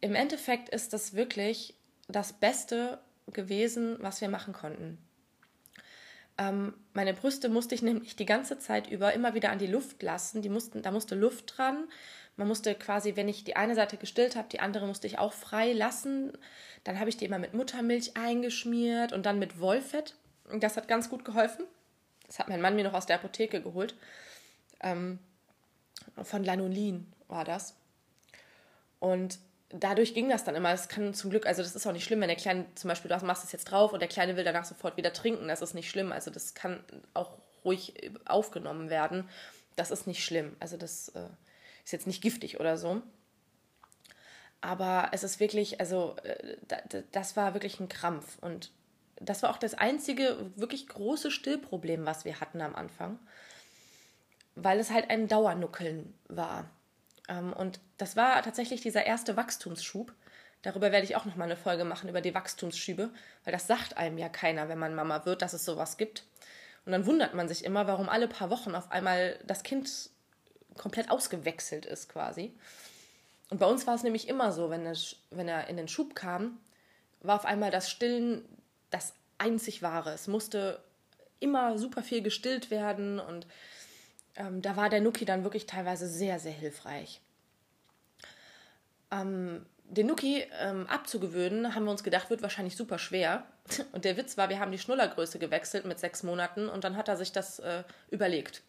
[0.00, 1.74] im Endeffekt ist das wirklich
[2.06, 4.98] das Beste gewesen, was wir machen konnten.
[6.38, 10.02] Ähm, meine Brüste musste ich nämlich die ganze Zeit über immer wieder an die Luft
[10.02, 10.42] lassen.
[10.42, 11.88] Die mussten, da musste Luft dran.
[12.36, 15.32] Man musste quasi, wenn ich die eine Seite gestillt habe, die andere musste ich auch
[15.32, 16.32] frei lassen.
[16.84, 20.14] Dann habe ich die immer mit Muttermilch eingeschmiert und dann mit Wollfett.
[20.58, 21.66] Das hat ganz gut geholfen.
[22.26, 23.94] Das hat mein Mann mir noch aus der Apotheke geholt.
[24.80, 25.18] Ähm,
[26.22, 27.76] von Lanolin war das.
[28.98, 29.38] Und
[29.72, 30.72] dadurch ging das dann immer.
[30.72, 33.10] Es kann zum Glück, also das ist auch nicht schlimm, wenn der Kleine zum Beispiel,
[33.10, 35.48] du machst es jetzt drauf und der Kleine will danach sofort wieder trinken.
[35.48, 36.12] Das ist nicht schlimm.
[36.12, 36.80] Also das kann
[37.14, 39.28] auch ruhig aufgenommen werden.
[39.76, 40.56] Das ist nicht schlimm.
[40.60, 41.26] Also das äh,
[41.84, 43.02] ist jetzt nicht giftig oder so.
[44.60, 46.56] Aber es ist wirklich, also äh,
[47.10, 48.38] das war wirklich ein Krampf.
[48.40, 48.70] Und
[49.16, 53.18] das war auch das einzige wirklich große Stillproblem, was wir hatten am Anfang.
[54.54, 56.68] Weil es halt ein Dauernuckeln war.
[57.28, 60.12] Ähm, und das war tatsächlich dieser erste Wachstumsschub.
[60.62, 63.10] Darüber werde ich auch nochmal eine Folge machen, über die Wachstumsschübe,
[63.44, 66.24] weil das sagt einem ja keiner, wenn man Mama wird, dass es sowas gibt.
[66.84, 70.10] Und dann wundert man sich immer, warum alle paar Wochen auf einmal das Kind
[70.76, 72.54] komplett ausgewechselt ist quasi.
[73.50, 74.96] Und bei uns war es nämlich immer so, wenn er,
[75.30, 76.58] wenn er in den Schub kam,
[77.20, 78.44] war auf einmal das Stillen
[78.90, 80.12] das einzig Wahre.
[80.12, 80.82] Es musste
[81.40, 83.46] immer super viel gestillt werden und
[84.36, 87.20] ähm, da war der Nuki dann wirklich teilweise sehr, sehr hilfreich.
[89.10, 93.44] Ähm, den Nuki ähm, abzugewöhnen, haben wir uns gedacht, wird wahrscheinlich super schwer.
[93.92, 97.08] Und der Witz war, wir haben die Schnullergröße gewechselt mit sechs Monaten und dann hat
[97.08, 98.62] er sich das äh, überlegt.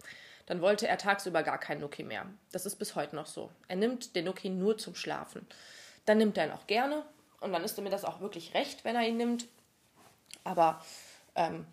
[0.45, 2.25] Dann wollte er tagsüber gar keinen Nuki mehr.
[2.51, 3.49] Das ist bis heute noch so.
[3.69, 5.47] Er nimmt den Nuki nur zum Schlafen.
[6.05, 7.03] Dann nimmt er ihn auch gerne
[7.39, 9.47] Und dann ist mir das auch wirklich recht, wenn er ihn nimmt.
[10.43, 10.83] Aber
[11.35, 11.65] ähm,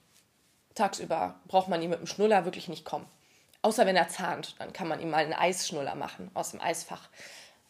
[0.74, 3.06] tagsüber braucht man ihn mit dem Schnuller wirklich nicht kommen.
[3.62, 7.08] Außer wenn er zahnt, dann kann man ihm mal einen Eisschnuller machen aus dem Eisfach.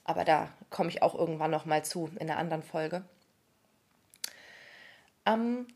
[0.04, 3.04] Aber da komme ich auch irgendwann noch mal zu in einer anderen Folge.
[5.26, 5.66] Ähm,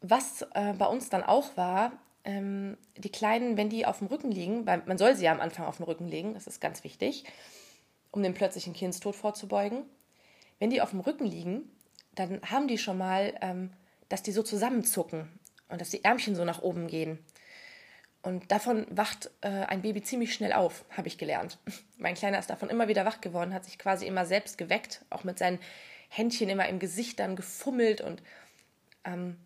[0.00, 1.92] was äh, bei uns dann auch war,
[2.24, 5.40] ähm, die Kleinen, wenn die auf dem Rücken liegen, weil man soll sie ja am
[5.40, 7.24] Anfang auf dem Rücken legen, das ist ganz wichtig,
[8.10, 9.84] um dem plötzlichen Kindstod vorzubeugen.
[10.58, 11.70] Wenn die auf dem Rücken liegen,
[12.14, 13.72] dann haben die schon mal, ähm,
[14.08, 15.28] dass die so zusammenzucken
[15.68, 17.18] und dass die Ärmchen so nach oben gehen.
[18.24, 21.58] Und davon wacht äh, ein Baby ziemlich schnell auf, habe ich gelernt.
[21.98, 25.24] Mein Kleiner ist davon immer wieder wach geworden, hat sich quasi immer selbst geweckt, auch
[25.24, 25.58] mit seinen
[26.08, 28.22] Händchen immer im Gesicht dann gefummelt und
[29.04, 29.36] ähm,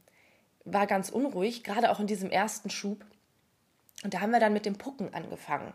[0.64, 3.05] war ganz unruhig, gerade auch in diesem ersten Schub.
[4.05, 5.73] Und da haben wir dann mit dem Pucken angefangen.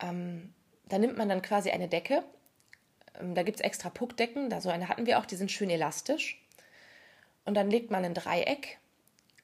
[0.00, 2.22] Ähm, da nimmt man dann quasi eine Decke.
[3.20, 5.70] Ähm, da gibt es extra Puckdecken, da so eine hatten wir auch, die sind schön
[5.70, 6.40] elastisch.
[7.44, 8.78] Und dann legt man ein Dreieck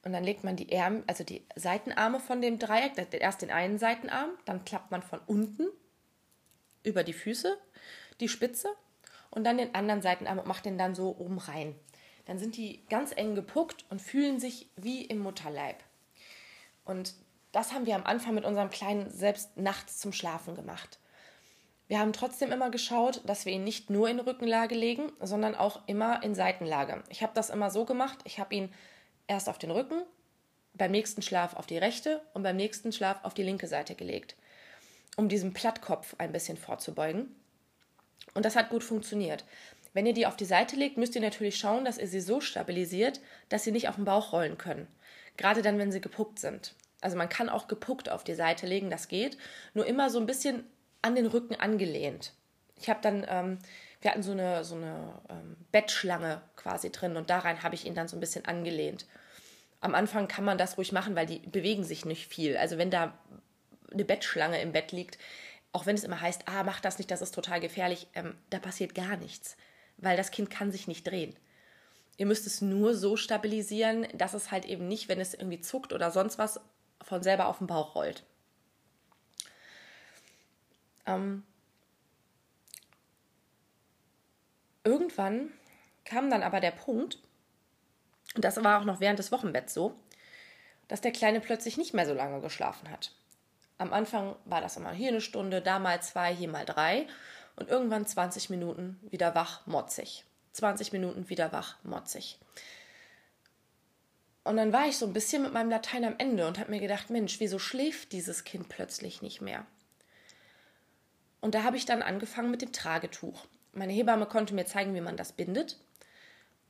[0.03, 3.77] und dann legt man die Ärmel, also die Seitenarme von dem Dreieck, erst den einen
[3.77, 5.67] Seitenarm, dann klappt man von unten
[6.83, 7.57] über die Füße
[8.19, 8.69] die Spitze
[9.29, 11.75] und dann den anderen Seitenarm und macht den dann so oben rein
[12.27, 15.77] dann sind die ganz eng gepuckt und fühlen sich wie im Mutterleib.
[16.83, 17.13] Und
[17.53, 20.99] das haben wir am Anfang mit unserem Kleinen selbst nachts zum Schlafen gemacht.
[21.87, 25.87] Wir haben trotzdem immer geschaut, dass wir ihn nicht nur in Rückenlage legen, sondern auch
[25.87, 27.01] immer in Seitenlage.
[27.07, 28.73] Ich habe das immer so gemacht, ich habe ihn
[29.27, 30.03] erst auf den Rücken,
[30.73, 34.35] beim nächsten Schlaf auf die rechte und beim nächsten Schlaf auf die linke Seite gelegt,
[35.15, 37.35] um diesem Plattkopf ein bisschen vorzubeugen.
[38.33, 39.43] Und das hat gut funktioniert.
[39.93, 42.39] Wenn ihr die auf die Seite legt, müsst ihr natürlich schauen, dass ihr sie so
[42.39, 44.87] stabilisiert, dass sie nicht auf den Bauch rollen können.
[45.37, 46.75] Gerade dann, wenn sie gepuckt sind.
[47.01, 49.37] Also man kann auch gepuckt auf die Seite legen, das geht.
[49.73, 50.63] Nur immer so ein bisschen
[51.01, 52.33] an den Rücken angelehnt.
[52.75, 53.59] Ich habe dann, ähm,
[54.07, 57.85] wir hatten so eine, so eine ähm, Bettschlange quasi drin und da rein habe ich
[57.85, 59.05] ihn dann so ein bisschen angelehnt.
[59.81, 62.57] Am Anfang kann man das ruhig machen, weil die bewegen sich nicht viel.
[62.57, 63.17] Also wenn da
[63.91, 65.17] eine Bettschlange im Bett liegt,
[65.71, 68.59] auch wenn es immer heißt, ah, mach das nicht, das ist total gefährlich, ähm, da
[68.59, 69.57] passiert gar nichts
[69.97, 71.35] weil das Kind kann sich nicht drehen.
[72.17, 75.93] Ihr müsst es nur so stabilisieren, dass es halt eben nicht, wenn es irgendwie zuckt
[75.93, 76.59] oder sonst was,
[77.01, 78.23] von selber auf den Bauch rollt.
[81.05, 81.43] Ähm,
[84.87, 85.51] irgendwann
[86.05, 87.19] kam dann aber der Punkt,
[88.35, 89.93] und das war auch noch während des Wochenbetts so,
[90.87, 93.11] dass der Kleine plötzlich nicht mehr so lange geschlafen hat.
[93.77, 97.05] Am Anfang war das immer hier eine Stunde, da mal zwei, hier mal drei
[97.57, 100.23] und irgendwann 20 Minuten wieder wach, motzig.
[100.53, 102.39] 20 Minuten wieder wach, motzig.
[104.43, 106.79] Und dann war ich so ein bisschen mit meinem Latein am Ende und habe mir
[106.79, 109.65] gedacht, Mensch, wieso schläft dieses Kind plötzlich nicht mehr?
[111.41, 113.45] Und da habe ich dann angefangen mit dem Tragetuch.
[113.77, 115.77] Meine Hebamme konnte mir zeigen, wie man das bindet.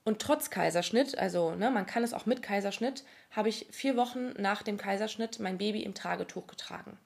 [0.03, 4.33] Und trotz Kaiserschnitt, also ne, man kann es auch mit Kaiserschnitt, habe ich vier Wochen
[4.41, 6.97] nach dem Kaiserschnitt mein Baby im Tragetuch getragen.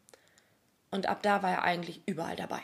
[0.89, 2.61] Und ab da war er eigentlich überall dabei.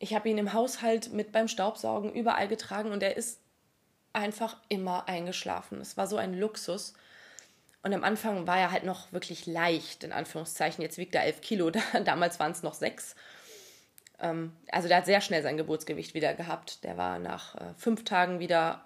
[0.00, 3.40] Ich habe ihn im Haushalt mit beim Staubsaugen überall getragen und er ist
[4.12, 5.80] einfach immer eingeschlafen.
[5.80, 6.94] Es war so ein Luxus.
[7.82, 10.82] Und am Anfang war er halt noch wirklich leicht, in Anführungszeichen.
[10.82, 11.70] Jetzt wiegt er elf Kilo,
[12.04, 13.14] damals waren es noch sechs.
[14.20, 16.84] Ähm, also der hat sehr schnell sein Geburtsgewicht wieder gehabt.
[16.84, 18.84] Der war nach äh, fünf Tagen wieder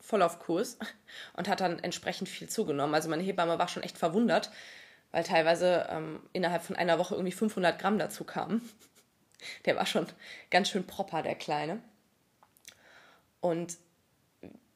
[0.00, 0.78] voll auf Kurs
[1.36, 2.94] und hat dann entsprechend viel zugenommen.
[2.94, 4.50] Also meine Hebamme war schon echt verwundert,
[5.10, 8.68] weil teilweise ähm, innerhalb von einer Woche irgendwie 500 Gramm dazu kamen.
[9.66, 10.06] Der war schon
[10.50, 11.80] ganz schön proper, der Kleine.
[13.42, 13.76] Und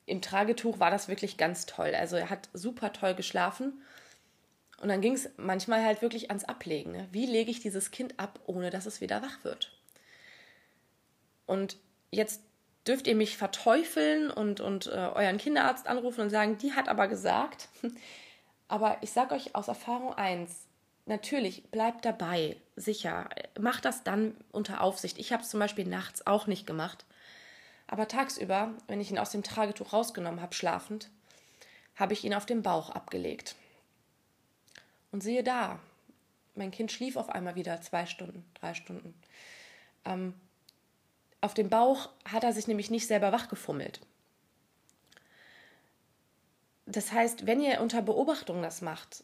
[0.05, 1.95] im Tragetuch war das wirklich ganz toll.
[1.95, 3.83] Also er hat super toll geschlafen.
[4.83, 6.93] Und dann ging es manchmal halt wirklich ans Ablegen.
[6.93, 7.09] Ne?
[7.13, 9.78] Wie lege ich dieses Kind ab, ohne dass es wieder wach wird?
[11.49, 11.79] Und
[12.13, 12.43] jetzt
[12.87, 17.09] dürft ihr mich verteufeln und, und äh, euren Kinderarzt anrufen und sagen, die hat aber
[17.09, 17.69] gesagt.
[18.71, 20.67] Aber ich sage euch aus Erfahrung eins,
[21.07, 23.31] natürlich, bleibt dabei, sicher.
[23.59, 25.19] Macht das dann unter Aufsicht.
[25.19, 27.07] Ich habe es zum Beispiel nachts auch nicht gemacht.
[27.87, 31.09] Aber tagsüber, wenn ich ihn aus dem Tragetuch rausgenommen habe, schlafend,
[31.97, 33.57] habe ich ihn auf den Bauch abgelegt.
[35.11, 35.81] Und siehe da,
[36.55, 39.15] mein Kind schlief auf einmal wieder zwei Stunden, drei Stunden.
[40.05, 40.35] Ähm,
[41.41, 44.01] auf dem Bauch hat er sich nämlich nicht selber wachgefummelt.
[46.87, 49.23] Das heißt, wenn ihr unter Beobachtung das macht,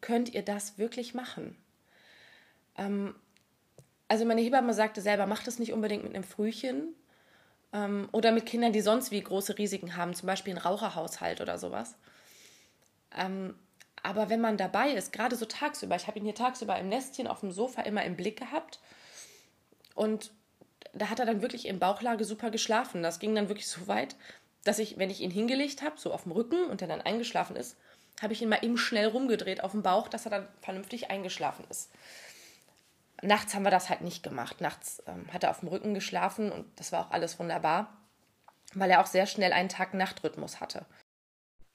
[0.00, 1.56] könnt ihr das wirklich machen?
[2.76, 3.14] Ähm,
[4.08, 6.94] also meine Hebamme sagte selber, macht es nicht unbedingt mit einem Frühchen
[7.72, 11.58] ähm, oder mit Kindern, die sonst wie große Risiken haben, zum Beispiel ein Raucherhaushalt oder
[11.58, 11.96] sowas.
[13.14, 13.54] Ähm,
[14.02, 17.26] aber wenn man dabei ist, gerade so tagsüber, ich habe ihn hier tagsüber im Nestchen
[17.26, 18.78] auf dem Sofa immer im Blick gehabt
[19.94, 20.30] und
[20.98, 23.02] da hat er dann wirklich in Bauchlage super geschlafen.
[23.02, 24.16] Das ging dann wirklich so weit,
[24.64, 27.56] dass ich, wenn ich ihn hingelegt habe, so auf dem Rücken und er dann eingeschlafen
[27.56, 27.76] ist,
[28.20, 31.64] habe ich ihn mal eben schnell rumgedreht auf dem Bauch, dass er dann vernünftig eingeschlafen
[31.68, 31.90] ist.
[33.22, 34.60] Nachts haben wir das halt nicht gemacht.
[34.60, 37.96] Nachts ähm, hat er auf dem Rücken geschlafen und das war auch alles wunderbar,
[38.74, 40.84] weil er auch sehr schnell einen Tag-Nacht-Rhythmus hatte.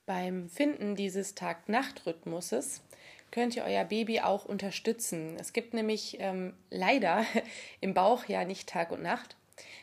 [0.05, 2.81] Beim Finden dieses Tag-Nacht-Rhythmuses
[3.31, 5.37] könnt ihr euer Baby auch unterstützen.
[5.39, 7.25] Es gibt nämlich ähm, leider
[7.81, 9.35] im Bauch ja nicht Tag und Nacht.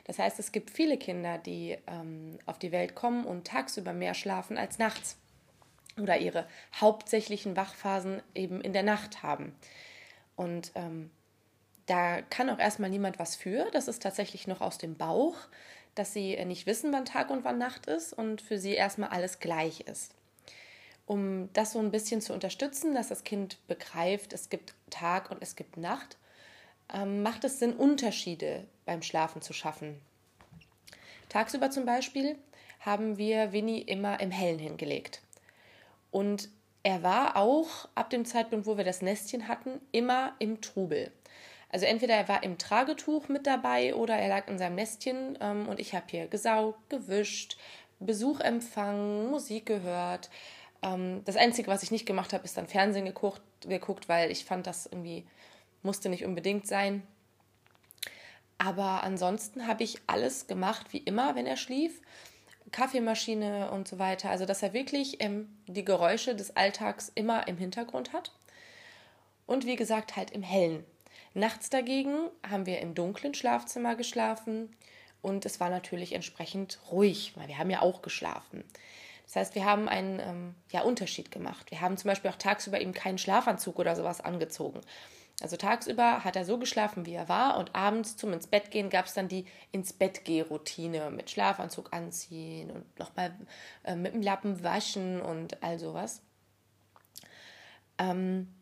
[0.04, 4.14] Das heißt, es gibt viele Kinder, die ähm, auf die Welt kommen und tagsüber mehr
[4.14, 5.18] schlafen als nachts
[6.00, 6.46] oder ihre
[6.80, 9.54] hauptsächlichen Wachphasen eben in der Nacht haben.
[10.36, 11.10] Und ähm,
[11.86, 13.68] da kann auch erstmal niemand was für.
[13.72, 15.36] Das ist tatsächlich noch aus dem Bauch,
[15.94, 19.40] dass sie nicht wissen, wann Tag und wann Nacht ist und für sie erstmal alles
[19.40, 20.14] gleich ist.
[21.08, 25.38] Um das so ein bisschen zu unterstützen, dass das Kind begreift, es gibt Tag und
[25.40, 26.18] es gibt Nacht,
[26.92, 30.02] ähm, macht es Sinn, Unterschiede beim Schlafen zu schaffen.
[31.30, 32.36] Tagsüber zum Beispiel
[32.80, 35.22] haben wir Winnie immer im Hellen hingelegt.
[36.10, 36.50] Und
[36.82, 41.10] er war auch ab dem Zeitpunkt, wo wir das Nestchen hatten, immer im Trubel.
[41.70, 45.68] Also entweder er war im Tragetuch mit dabei oder er lag in seinem Nestchen ähm,
[45.70, 47.56] und ich habe hier gesaugt, gewischt,
[47.98, 50.28] Besuch empfangen, Musik gehört.
[50.82, 54.44] Ähm, das Einzige, was ich nicht gemacht habe, ist dann Fernsehen geguckt, geguckt, weil ich
[54.44, 55.26] fand, das irgendwie
[55.82, 57.02] musste nicht unbedingt sein.
[58.58, 62.00] Aber ansonsten habe ich alles gemacht wie immer, wenn er schlief.
[62.72, 64.30] Kaffeemaschine und so weiter.
[64.30, 68.32] Also, dass er wirklich ähm, die Geräusche des Alltags immer im Hintergrund hat.
[69.46, 70.84] Und wie gesagt, halt im Hellen.
[71.34, 74.74] Nachts dagegen haben wir im dunklen Schlafzimmer geschlafen
[75.22, 78.64] und es war natürlich entsprechend ruhig, weil wir haben ja auch geschlafen.
[79.28, 81.70] Das heißt, wir haben einen ähm, ja, Unterschied gemacht.
[81.70, 84.80] Wir haben zum Beispiel auch tagsüber eben keinen Schlafanzug oder sowas angezogen.
[85.40, 88.90] Also tagsüber hat er so geschlafen, wie er war, und abends zum ins Bett gehen
[88.90, 93.32] gab es dann die ins Bett geh Routine mit Schlafanzug anziehen und nochmal
[93.84, 96.22] äh, mit dem Lappen waschen und all sowas.
[97.98, 98.52] Ähm,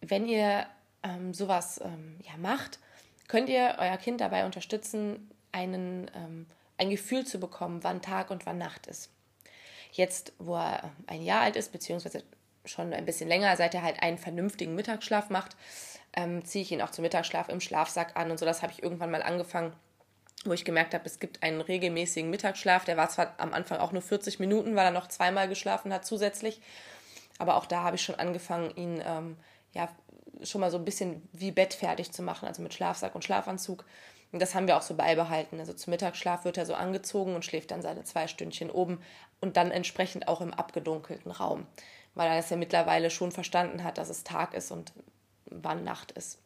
[0.00, 0.66] wenn ihr
[1.02, 2.78] ähm, sowas ähm, ja, macht,
[3.26, 6.46] könnt ihr euer Kind dabei unterstützen, einen, ähm,
[6.78, 9.10] ein Gefühl zu bekommen, wann Tag und wann Nacht ist.
[9.92, 12.22] Jetzt, wo er ein Jahr alt ist, beziehungsweise
[12.64, 15.56] schon ein bisschen länger, seit er halt einen vernünftigen Mittagsschlaf macht,
[16.14, 18.44] ähm, ziehe ich ihn auch zum Mittagsschlaf im Schlafsack an und so.
[18.46, 19.72] Das habe ich irgendwann mal angefangen,
[20.44, 22.84] wo ich gemerkt habe, es gibt einen regelmäßigen Mittagsschlaf.
[22.84, 26.04] Der war zwar am Anfang auch nur 40 Minuten, weil er noch zweimal geschlafen hat
[26.04, 26.60] zusätzlich.
[27.38, 29.36] Aber auch da habe ich schon angefangen, ihn ähm,
[29.72, 29.88] ja
[30.42, 33.84] schon mal so ein bisschen wie Bett fertig zu machen, also mit Schlafsack und Schlafanzug.
[34.32, 35.60] Und das haben wir auch so beibehalten.
[35.60, 39.00] Also zum Mittagsschlaf wird er so angezogen und schläft dann seine zwei Stündchen oben
[39.40, 41.66] und dann entsprechend auch im abgedunkelten Raum
[42.16, 44.92] weil er es ja mittlerweile schon verstanden hat, dass es Tag ist und
[45.44, 46.40] wann Nacht ist.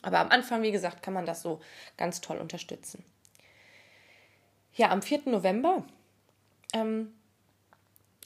[0.00, 1.60] Aber am Anfang, wie gesagt, kann man das so
[1.98, 3.04] ganz toll unterstützen.
[4.74, 5.24] Ja, am 4.
[5.26, 5.84] November
[6.72, 7.12] ähm,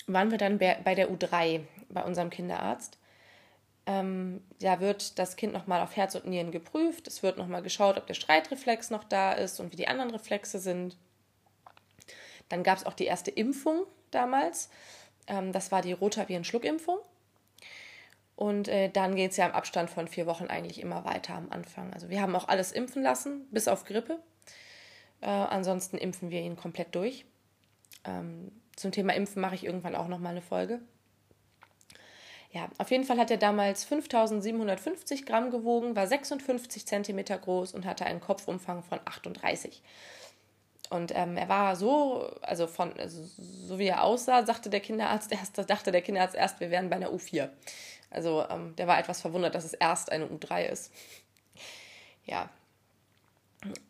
[0.07, 2.97] waren wir dann bei der U3 bei unserem Kinderarzt.
[3.87, 7.07] Ähm, da wird das Kind nochmal auf Herz und Nieren geprüft.
[7.07, 10.59] Es wird nochmal geschaut, ob der Streitreflex noch da ist und wie die anderen Reflexe
[10.59, 10.96] sind.
[12.49, 14.70] Dann gab es auch die erste Impfung damals.
[15.29, 16.99] Ähm, das war die Rotaviren-Schluckimpfung.
[18.35, 21.51] Und äh, dann geht es ja im Abstand von vier Wochen eigentlich immer weiter am
[21.51, 21.92] Anfang.
[21.94, 24.20] Also wir haben auch alles impfen lassen, bis auf Grippe.
[25.22, 27.25] Äh, ansonsten impfen wir ihn komplett durch.
[28.05, 30.81] Ähm, zum Thema Impfen mache ich irgendwann auch nochmal eine Folge.
[32.57, 37.85] Ja, auf jeden Fall hat er damals 5750 Gramm gewogen, war 56 Zentimeter groß und
[37.85, 39.83] hatte einen Kopfumfang von 38.
[40.88, 45.33] Und ähm, er war so, also von, also so wie er aussah, sagte der Kinderarzt
[45.38, 47.51] erst, dachte der Kinderarzt erst, wir wären bei einer U4.
[48.09, 50.95] Also ähm, der war etwas verwundert, dass es erst eine U3 ist.
[52.25, 52.49] Ja.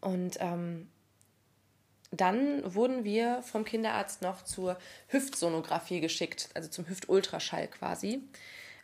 [0.00, 0.90] Und ähm,
[2.10, 8.22] dann wurden wir vom Kinderarzt noch zur Hüftsonographie geschickt, also zum Hüftultraschall quasi.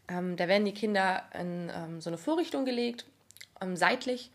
[0.09, 3.05] Ähm, da werden die Kinder in ähm, so eine Vorrichtung gelegt,
[3.61, 4.31] ähm, seitlich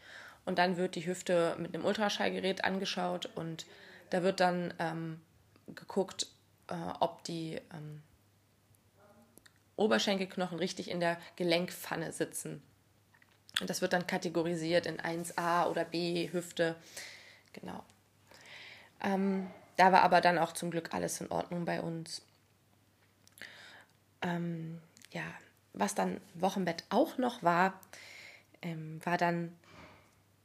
[0.45, 3.65] und dann wird die Hüfte mit einem Ultraschallgerät angeschaut und
[4.09, 5.19] da wird dann ähm,
[5.67, 6.27] geguckt,
[6.69, 8.01] äh, ob die ähm,
[9.75, 12.63] Oberschenkelknochen richtig in der Gelenkpfanne sitzen.
[13.59, 16.75] Und das wird dann kategorisiert in 1a oder b Hüfte.
[17.53, 17.83] Genau.
[19.03, 22.21] Ähm, da war aber dann auch zum Glück alles in Ordnung bei uns.
[24.21, 24.79] Ähm,
[25.11, 25.23] ja,
[25.73, 27.79] was dann Wochenbett auch noch war,
[28.61, 29.55] ähm, war dann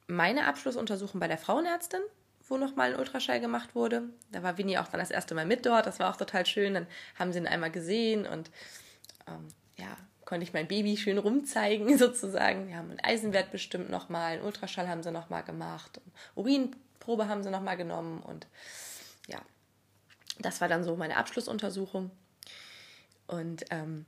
[0.07, 2.03] meine Abschlussuntersuchung bei der Frauenärztin,
[2.49, 4.03] wo nochmal ein Ultraschall gemacht wurde.
[4.31, 5.87] Da war Winnie auch dann das erste Mal mit dort.
[5.87, 6.75] Das war auch total schön.
[6.75, 6.87] Dann
[7.19, 8.51] haben sie ihn einmal gesehen und
[9.27, 9.97] ähm, ja,
[10.27, 12.69] konnte ich mein Baby schön rumzeigen sozusagen.
[12.69, 16.01] Wir haben einen Eisenwert bestimmt nochmal, einen Ultraschall haben sie nochmal gemacht,
[17.03, 18.47] Urinprobe haben sie nochmal genommen und
[19.27, 19.41] ja,
[20.39, 22.11] das war dann so meine Abschlussuntersuchung.
[23.27, 24.07] Und ähm,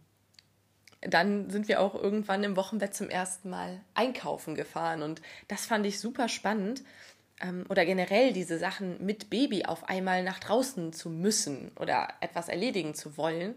[1.00, 5.02] dann sind wir auch irgendwann im Wochenbett zum ersten Mal einkaufen gefahren.
[5.02, 6.82] Und das fand ich super spannend.
[7.40, 12.48] Ähm, oder generell diese Sachen mit Baby auf einmal nach draußen zu müssen oder etwas
[12.48, 13.54] erledigen zu wollen.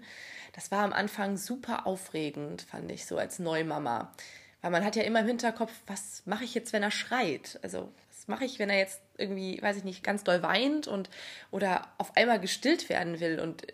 [0.54, 4.14] Das war am Anfang super aufregend, fand ich so als Neumama.
[4.62, 7.60] Weil man hat ja immer im Hinterkopf, was mache ich jetzt, wenn er schreit?
[7.62, 11.10] Also, was mache ich, wenn er jetzt irgendwie, weiß ich nicht, ganz doll weint und
[11.52, 13.66] oder auf einmal gestillt werden will und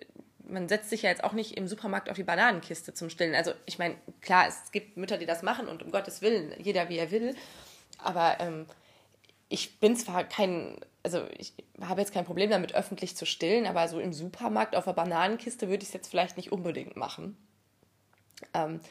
[0.45, 3.35] man setzt sich ja jetzt auch nicht im Supermarkt auf die Bananenkiste zum Stillen.
[3.35, 6.89] Also ich meine, klar, es gibt Mütter, die das machen und um Gottes Willen, jeder
[6.89, 7.35] wie er will.
[7.97, 8.65] Aber ähm,
[9.49, 13.87] ich bin zwar kein, also ich habe jetzt kein Problem damit, öffentlich zu stillen, aber
[13.87, 17.37] so im Supermarkt auf der Bananenkiste würde ich es jetzt vielleicht nicht unbedingt machen.
[18.53, 18.81] Ähm,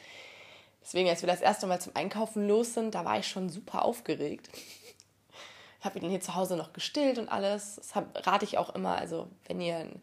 [0.81, 3.85] deswegen, als wir das erste Mal zum Einkaufen los sind, da war ich schon super
[3.85, 4.49] aufgeregt.
[5.83, 7.75] Habe ihn hier zu Hause noch gestillt und alles.
[7.75, 10.01] Das hab, rate ich auch immer, also wenn ihr ein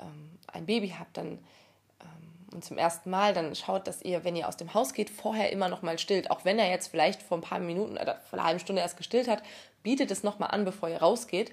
[0.00, 1.38] ähm, ein Baby habt, dann
[2.00, 5.10] ähm, und zum ersten Mal, dann schaut, dass ihr, wenn ihr aus dem Haus geht,
[5.10, 6.30] vorher immer noch mal stillt.
[6.30, 8.96] Auch wenn er jetzt vielleicht vor ein paar Minuten oder vor einer halben Stunde erst
[8.96, 9.42] gestillt hat,
[9.82, 11.52] bietet es noch mal an, bevor ihr rausgeht.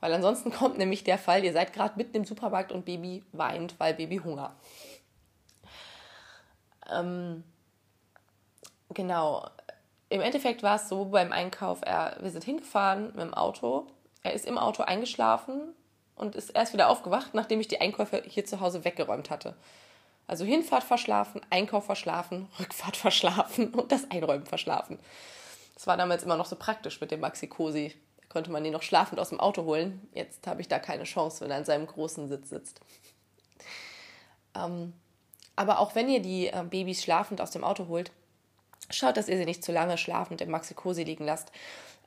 [0.00, 3.74] Weil ansonsten kommt nämlich der Fall, ihr seid gerade mitten im Supermarkt und Baby weint,
[3.78, 4.54] weil Baby Hunger.
[6.90, 7.44] Ähm,
[8.92, 9.48] genau.
[10.14, 13.88] Im Endeffekt war es so beim Einkauf, er, wir sind hingefahren mit dem Auto.
[14.22, 15.74] Er ist im Auto eingeschlafen,
[16.16, 19.56] und ist erst wieder aufgewacht, nachdem ich die Einkäufe hier zu Hause weggeräumt hatte.
[20.28, 24.98] Also Hinfahrt verschlafen, Einkauf verschlafen, Rückfahrt verschlafen und das Einräumen verschlafen.
[25.74, 27.92] Das war damals immer noch so praktisch mit dem Maxi Cosi.
[28.20, 30.08] Da konnte man ihn noch schlafend aus dem Auto holen.
[30.14, 32.80] Jetzt habe ich da keine Chance, wenn er in seinem großen Sitz sitzt.
[34.54, 34.92] Ähm,
[35.56, 38.12] aber auch wenn ihr die äh, Babys schlafend aus dem Auto holt,
[38.90, 41.50] schaut, dass ihr sie nicht zu lange schlafend im Maxi Cosi liegen lasst.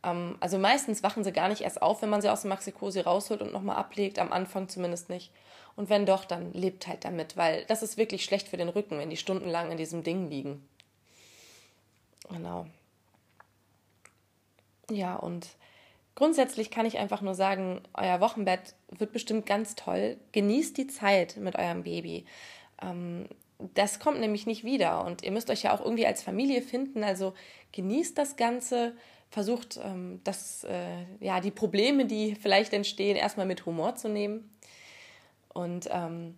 [0.03, 3.01] Ähm, also meistens wachen sie gar nicht erst auf, wenn man sie aus dem Maxikosi
[3.01, 5.31] rausholt und nochmal ablegt, am Anfang zumindest nicht.
[5.75, 8.97] Und wenn doch, dann lebt halt damit, weil das ist wirklich schlecht für den Rücken,
[8.97, 10.67] wenn die stundenlang in diesem Ding liegen.
[12.29, 12.65] Genau.
[14.89, 15.47] Ja, und
[16.15, 20.17] grundsätzlich kann ich einfach nur sagen, euer Wochenbett wird bestimmt ganz toll.
[20.31, 22.25] Genießt die Zeit mit eurem Baby.
[22.81, 23.27] Ähm,
[23.59, 27.03] das kommt nämlich nicht wieder und ihr müsst euch ja auch irgendwie als Familie finden.
[27.03, 27.33] Also
[27.71, 28.95] genießt das Ganze,
[29.29, 34.49] versucht, ähm, das, äh, ja, die Probleme, die vielleicht entstehen, erstmal mit Humor zu nehmen.
[35.49, 36.35] Und ähm,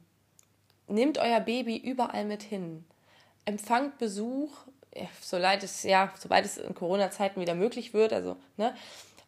[0.88, 2.86] nehmt euer Baby überall mit hin.
[3.46, 4.52] Empfangt Besuch,
[5.22, 8.14] soweit es, ja, sobald es in Corona-Zeiten wieder möglich wird.
[8.14, 8.74] Also, ne,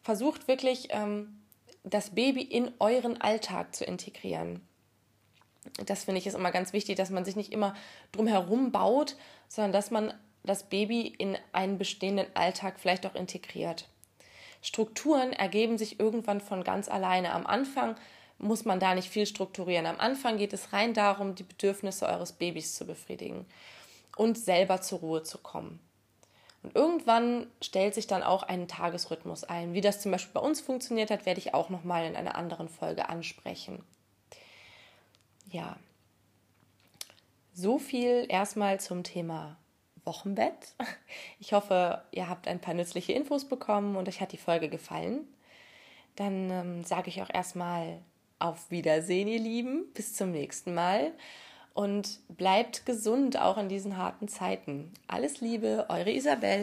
[0.02, 1.38] versucht wirklich, ähm,
[1.84, 4.60] das Baby in euren Alltag zu integrieren.
[5.86, 7.74] Das finde ich ist immer ganz wichtig, dass man sich nicht immer
[8.10, 9.16] drumherum baut,
[9.48, 10.12] sondern dass man
[10.44, 13.88] das Baby in einen bestehenden Alltag vielleicht auch integriert.
[14.60, 17.32] Strukturen ergeben sich irgendwann von ganz alleine.
[17.32, 17.96] Am Anfang
[18.38, 19.86] muss man da nicht viel strukturieren.
[19.86, 23.46] Am Anfang geht es rein darum, die Bedürfnisse eures Babys zu befriedigen
[24.16, 25.80] und selber zur Ruhe zu kommen.
[26.62, 29.74] Und irgendwann stellt sich dann auch ein Tagesrhythmus ein.
[29.74, 32.68] Wie das zum Beispiel bei uns funktioniert hat, werde ich auch nochmal in einer anderen
[32.68, 33.82] Folge ansprechen.
[35.52, 35.76] Ja,
[37.52, 39.56] so viel erstmal zum Thema
[40.04, 40.74] Wochenbett.
[41.38, 45.26] Ich hoffe, ihr habt ein paar nützliche Infos bekommen und euch hat die Folge gefallen.
[46.16, 48.00] Dann ähm, sage ich auch erstmal
[48.38, 49.92] auf Wiedersehen, ihr Lieben.
[49.92, 51.12] Bis zum nächsten Mal.
[51.74, 54.92] Und bleibt gesund auch in diesen harten Zeiten.
[55.06, 56.62] Alles Liebe, eure Isabel.